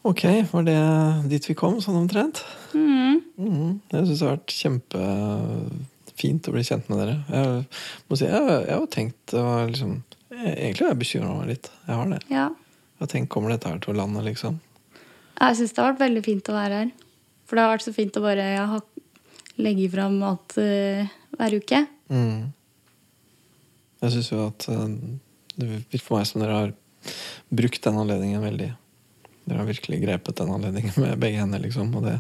[0.05, 0.81] Ok, var det
[1.33, 2.43] dit vi kom, sånn omtrent?
[2.77, 3.23] Mm.
[3.41, 3.71] Mm.
[3.89, 7.15] Jeg syns det har vært kjempefint å bli kjent med dere.
[7.33, 7.63] Jeg
[8.11, 9.95] må si, jeg, jeg har tenkt å liksom
[10.35, 11.71] Egentlig har jeg bekymra meg litt.
[11.87, 12.21] Jeg har det.
[12.33, 12.49] Ja.
[13.01, 14.61] Jeg tenkt, Kommer dette her til å lande, liksom?
[15.41, 16.91] Jeg syns det har vært veldig fint å være her.
[17.45, 18.81] For det har vært så fint å bare ha-
[19.61, 21.05] legge fram mat uh,
[21.39, 21.81] hver uke.
[22.11, 22.53] Mm.
[24.05, 24.87] Jeg syns jo at uh,
[25.59, 26.73] det virker for meg som dere har
[27.55, 28.71] brukt den anledningen veldig.
[29.45, 31.93] Dere har virkelig grepet den anledningen med begge hender, liksom.
[31.99, 32.17] Og det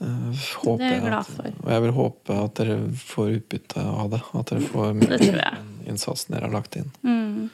[0.00, 0.32] uh,
[0.64, 1.52] håper Det er jeg glad at- for.
[1.66, 4.22] Og jeg vil håpe at dere får utbytte av det.
[4.40, 5.62] At dere får Det tror jeg.
[5.86, 6.90] Innsatsen dere har lagt inn.
[7.02, 7.50] Mm.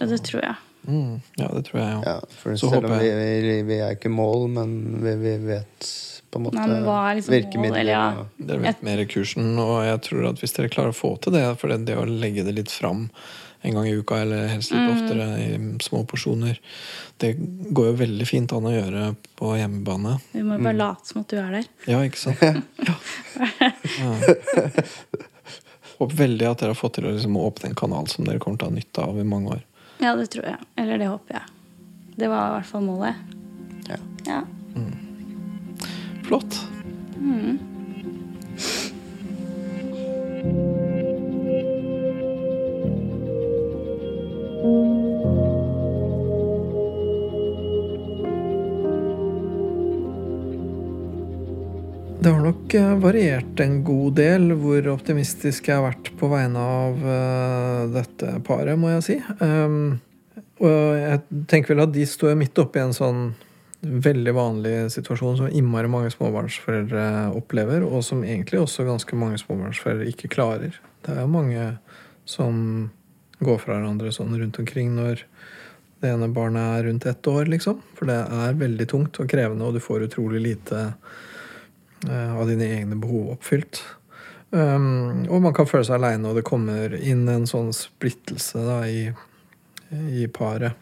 [0.00, 0.54] Ja, det tror jeg.
[0.88, 2.04] mm, ja, det tror jeg òg.
[2.08, 3.10] Ja, for Så selv om vi,
[3.44, 5.88] vi, vi er ikke mål, men vi, vi vet
[6.30, 7.80] på en måte Nei, men hva er liksom mål, virkemidler.
[7.80, 8.04] eller ja.
[8.24, 11.14] og- Dere vet mer i kursen, og jeg tror at hvis dere klarer å få
[11.22, 13.08] til det, for det, det å legge det litt fram
[13.64, 14.90] en gang i uka, eller helst litt Mm.
[14.92, 16.58] oftere i små porsjoner,
[17.22, 17.30] det
[17.72, 19.04] går jo veldig fint an å gjøre
[19.40, 20.18] på hjemmebane.
[20.34, 21.64] Vi må jo bare late som at du er der.
[21.88, 22.42] Ja, ikke sant?
[22.84, 24.12] Ja.
[25.98, 28.58] Håper veldig at dere har fått til å liksom åpne en kanal som dere kommer
[28.58, 29.62] til å ha nytte av i mange år.
[30.02, 30.58] Ja, det tror jeg.
[30.80, 31.52] Eller det håper jeg.
[32.16, 33.14] Det var i hvert fall målet.
[33.88, 33.98] Ja.
[34.26, 34.42] Ja.
[36.24, 36.63] Flott.
[52.74, 58.74] Variert en god del hvor optimistisk jeg har vært på vegne av eh, dette paret,
[58.80, 59.16] må jeg si.
[59.38, 60.00] Um,
[60.58, 63.20] og jeg tenker vel at de står midt midt oppi en sånn
[63.84, 67.04] veldig vanlig situasjon som innmari mange småbarnsforeldre
[67.36, 70.78] opplever, og som egentlig også ganske mange småbarnsforeldre ikke klarer.
[71.04, 71.66] Det er jo mange
[72.24, 72.88] som
[73.44, 75.26] går fra hverandre sånn rundt omkring når
[76.00, 77.82] det ene barnet er rundt ett år, liksom.
[77.98, 80.88] For det er veldig tungt og krevende, og du får utrolig lite
[82.10, 83.82] av dine egne behov oppfylt.
[84.54, 88.76] Um, og man kan føle seg aleine, og det kommer inn en sånn splittelse da,
[88.86, 89.08] i,
[89.90, 90.76] i paret.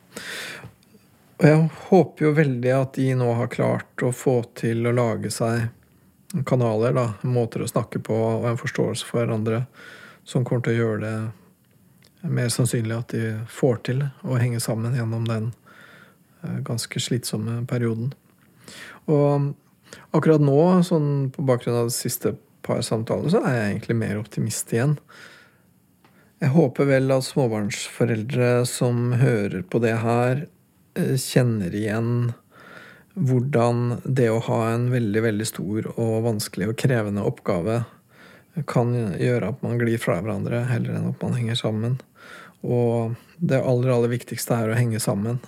[1.41, 5.33] Og jeg håper jo veldig at de nå har klart å få til å lage
[5.33, 5.71] seg
[6.49, 9.65] kanaler, da, måter å snakke på og en forståelse for hverandre
[10.29, 14.95] som kommer til å gjøre det mer sannsynlig at de får til å henge sammen
[14.95, 15.51] gjennom den
[16.45, 18.13] eh, ganske slitsomme perioden.
[19.11, 19.51] Og
[20.13, 24.21] akkurat nå, sånn på bakgrunn av de siste par samtalene, så er jeg egentlig mer
[24.21, 24.97] optimist igjen.
[26.43, 30.47] Jeg håper vel at småbarnsforeldre som hører på det her,
[30.99, 32.35] eh, kjenner igjen
[33.15, 37.83] hvordan det å ha en veldig, veldig stor og vanskelig og krevende oppgave
[38.69, 41.99] kan gjøre at man glir fra hverandre heller enn at man henger sammen.
[42.63, 45.41] Og det aller, aller viktigste er å henge sammen.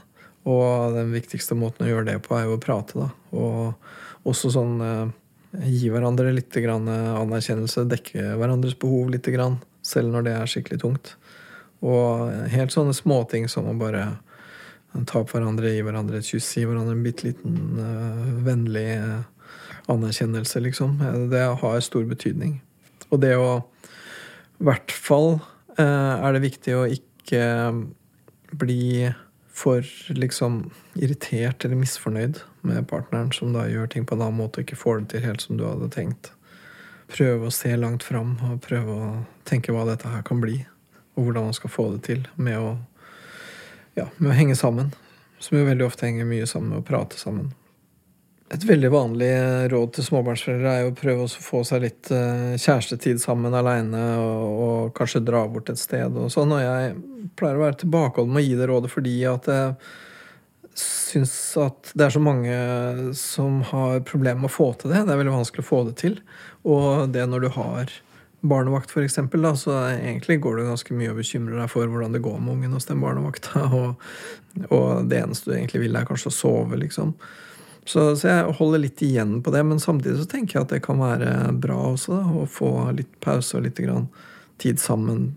[0.49, 3.11] Og den viktigste måten å gjøre det på, er jo å prate, da.
[3.37, 3.75] Og
[4.29, 5.12] også sånn eh,
[5.70, 9.29] gi hverandre litt eh, anerkjennelse, dekke hverandres behov litt
[9.85, 11.14] selv når det er skikkelig tungt.
[11.85, 14.16] Og helt sånne småting som å bare
[15.05, 17.81] ta på hverandre, gi hverandre et kyss, gi hverandre en bitte liten
[18.47, 18.87] vennlig
[19.91, 20.95] anerkjennelse, liksom.
[21.29, 22.55] Det har stor betydning.
[23.11, 23.66] Og det å
[24.62, 25.43] I hvert fall
[25.77, 27.43] er det viktig å ikke
[28.55, 29.11] bli
[29.55, 34.59] for liksom irritert eller misfornøyd med partneren som da gjør ting på en annen måte
[34.61, 36.33] og ikke får det til helt som du hadde tenkt.
[37.15, 39.11] Prøve å se langt fram og prøve å
[39.47, 40.65] tenke hva dette her kan bli.
[41.15, 42.73] Og hvordan man skal få det til med å,
[43.95, 44.91] ja, med å henge sammen.
[45.39, 47.53] Som jo veldig ofte henger mye sammen med å prate sammen.
[48.55, 49.31] Et veldig vanlig
[49.73, 54.03] råd til småbarnsforeldre er jo å prøve å få seg litt eh, kjærestetid sammen aleine,
[54.23, 56.55] og, og, kanskje dra bort et sted og sånn.
[56.55, 56.95] Og jeg
[57.35, 59.75] pleier å være tilbakeholden med å gi det rådet fordi at jeg
[60.79, 62.55] syns at det er så mange
[63.19, 65.05] som har problemer med å få til det.
[65.07, 66.19] Det er veldig vanskelig å få det til.
[66.67, 67.95] Og det når du har
[68.45, 72.15] barnevakt, for eksempel, da, så egentlig går det ganske mye å bekymre deg for hvordan
[72.15, 73.67] det går med ungen hos den barnevakta.
[73.79, 77.15] Og, og det eneste du egentlig vil, er kanskje å sove, liksom.
[77.85, 80.85] Så, så, jeg holder litt igjen på det, men samtidig så tenker jeg at det
[80.87, 82.16] kan være bra også.
[82.16, 83.80] Da, å få litt pause og litt
[84.62, 85.35] tid sammen.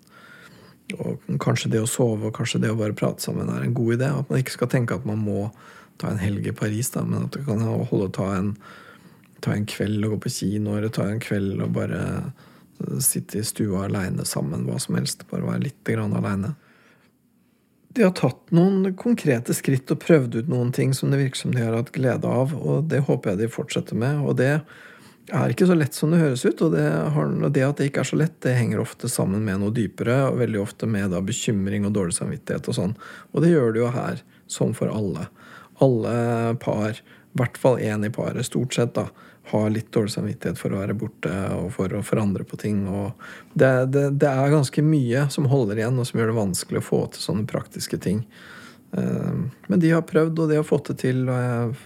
[0.95, 3.97] Og kanskje det å sove og kanskje det å bare prate sammen er en god
[3.97, 4.11] idé.
[4.15, 5.49] At man ikke skal tenke at man må
[5.99, 8.53] ta en helg i Paris, da, men at det kan holde å ta en,
[9.43, 12.01] ta en kveld og gå på kino, eller ta en kveld og bare
[13.03, 15.25] sitte i stua aleine sammen, hva som helst.
[15.31, 16.53] Bare være litt grann aleine
[17.97, 21.55] de har tatt noen konkrete skritt og prøvd ut noen ting som det virker som
[21.55, 24.21] de har hatt glede av, og det håper jeg de fortsetter med.
[24.21, 24.51] Og det
[25.33, 26.85] er ikke så lett som det høres ut, og det,
[27.15, 30.19] har, det at det ikke er så lett, det henger ofte sammen med noe dypere,
[30.29, 32.97] og veldig ofte med da, bekymring og dårlig samvittighet og sånn.
[33.33, 34.21] Og det gjør det jo her,
[34.51, 35.27] som for alle.
[35.83, 36.13] Alle
[36.63, 39.09] par, i hvert fall én i paret, stort sett, da,
[39.51, 42.81] har litt dårlig samvittighet for å være borte og for å forandre på ting.
[43.53, 46.87] Det, det, det, er ganske mye som holder igjen, og som gjør det vanskelig å
[46.87, 48.25] få til sånne praktiske ting.
[48.91, 49.37] Eh,
[49.67, 51.77] men de har prøvd, og de har fått det til, og jeg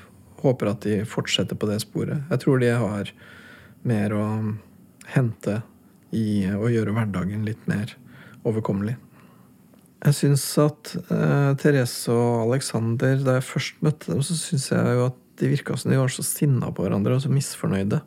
[0.42, 2.26] håper at de fortsetter på det sporet.
[2.34, 3.14] Jeg tror de har
[3.86, 4.26] mer å
[5.14, 5.62] hente
[6.18, 7.94] i å gjøre hverdagen litt mer
[8.48, 8.98] overkommelig.
[10.02, 14.96] Jeg syns at uh, Therese og Alexander, da jeg først møtte dem, så syns jeg
[14.98, 18.02] jo at de virka som de var så sinna på hverandre og så misfornøyde.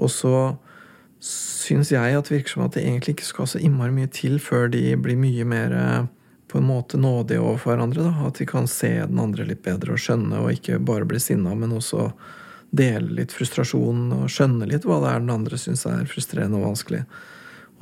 [0.00, 0.34] Og så
[1.20, 4.38] syns jeg at det virker som at det egentlig ikke skal så innmari mye til
[4.42, 6.08] før de blir mye mer eh,
[6.50, 8.06] på en måte nådige overfor hverandre.
[8.08, 8.26] Da.
[8.26, 11.54] At de kan se den andre litt bedre og skjønne, og ikke bare bli sinna,
[11.54, 12.10] men også
[12.70, 16.70] dele litt frustrasjon og skjønne litt hva det er den andre syns er frustrerende og
[16.70, 17.02] vanskelig.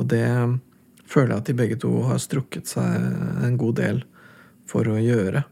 [0.01, 0.27] Og det
[1.09, 3.09] føler jeg at de begge to har strukket seg
[3.45, 4.03] en god del
[4.69, 5.45] for å gjøre.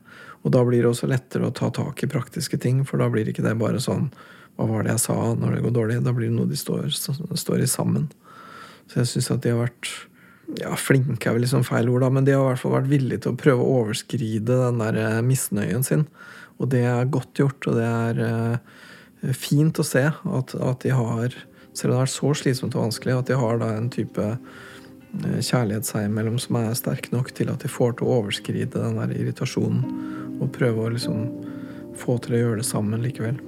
[0.44, 3.28] Og da blir det også lettere å ta tak i praktiske ting, for da blir
[3.30, 4.10] ikke det bare sånn
[4.56, 5.96] Hva var det jeg sa når det går dårlig?
[6.04, 8.06] Da blir det noe de står, står i sammen.
[8.88, 9.90] Så jeg syns at de har vært
[10.54, 12.90] ja, flinke er vel liksom feil ord, da, men de har i hvert fall vært
[12.90, 16.06] villige til å prøve å overskride den der eh, misnøyen sin.
[16.60, 20.94] Og det er godt gjort, og det er uh, fint å se at, at, de
[20.96, 21.34] har,
[21.76, 24.24] selv om det er så slitsomt og vanskelig, at de har da en type
[25.24, 28.72] uh, kjærlighet seg imellom som er sterk nok til at de får til å overskride
[28.76, 29.84] den der irritasjonen
[30.36, 31.28] og prøve å liksom
[31.96, 33.38] få til å gjøre det sammen likevel.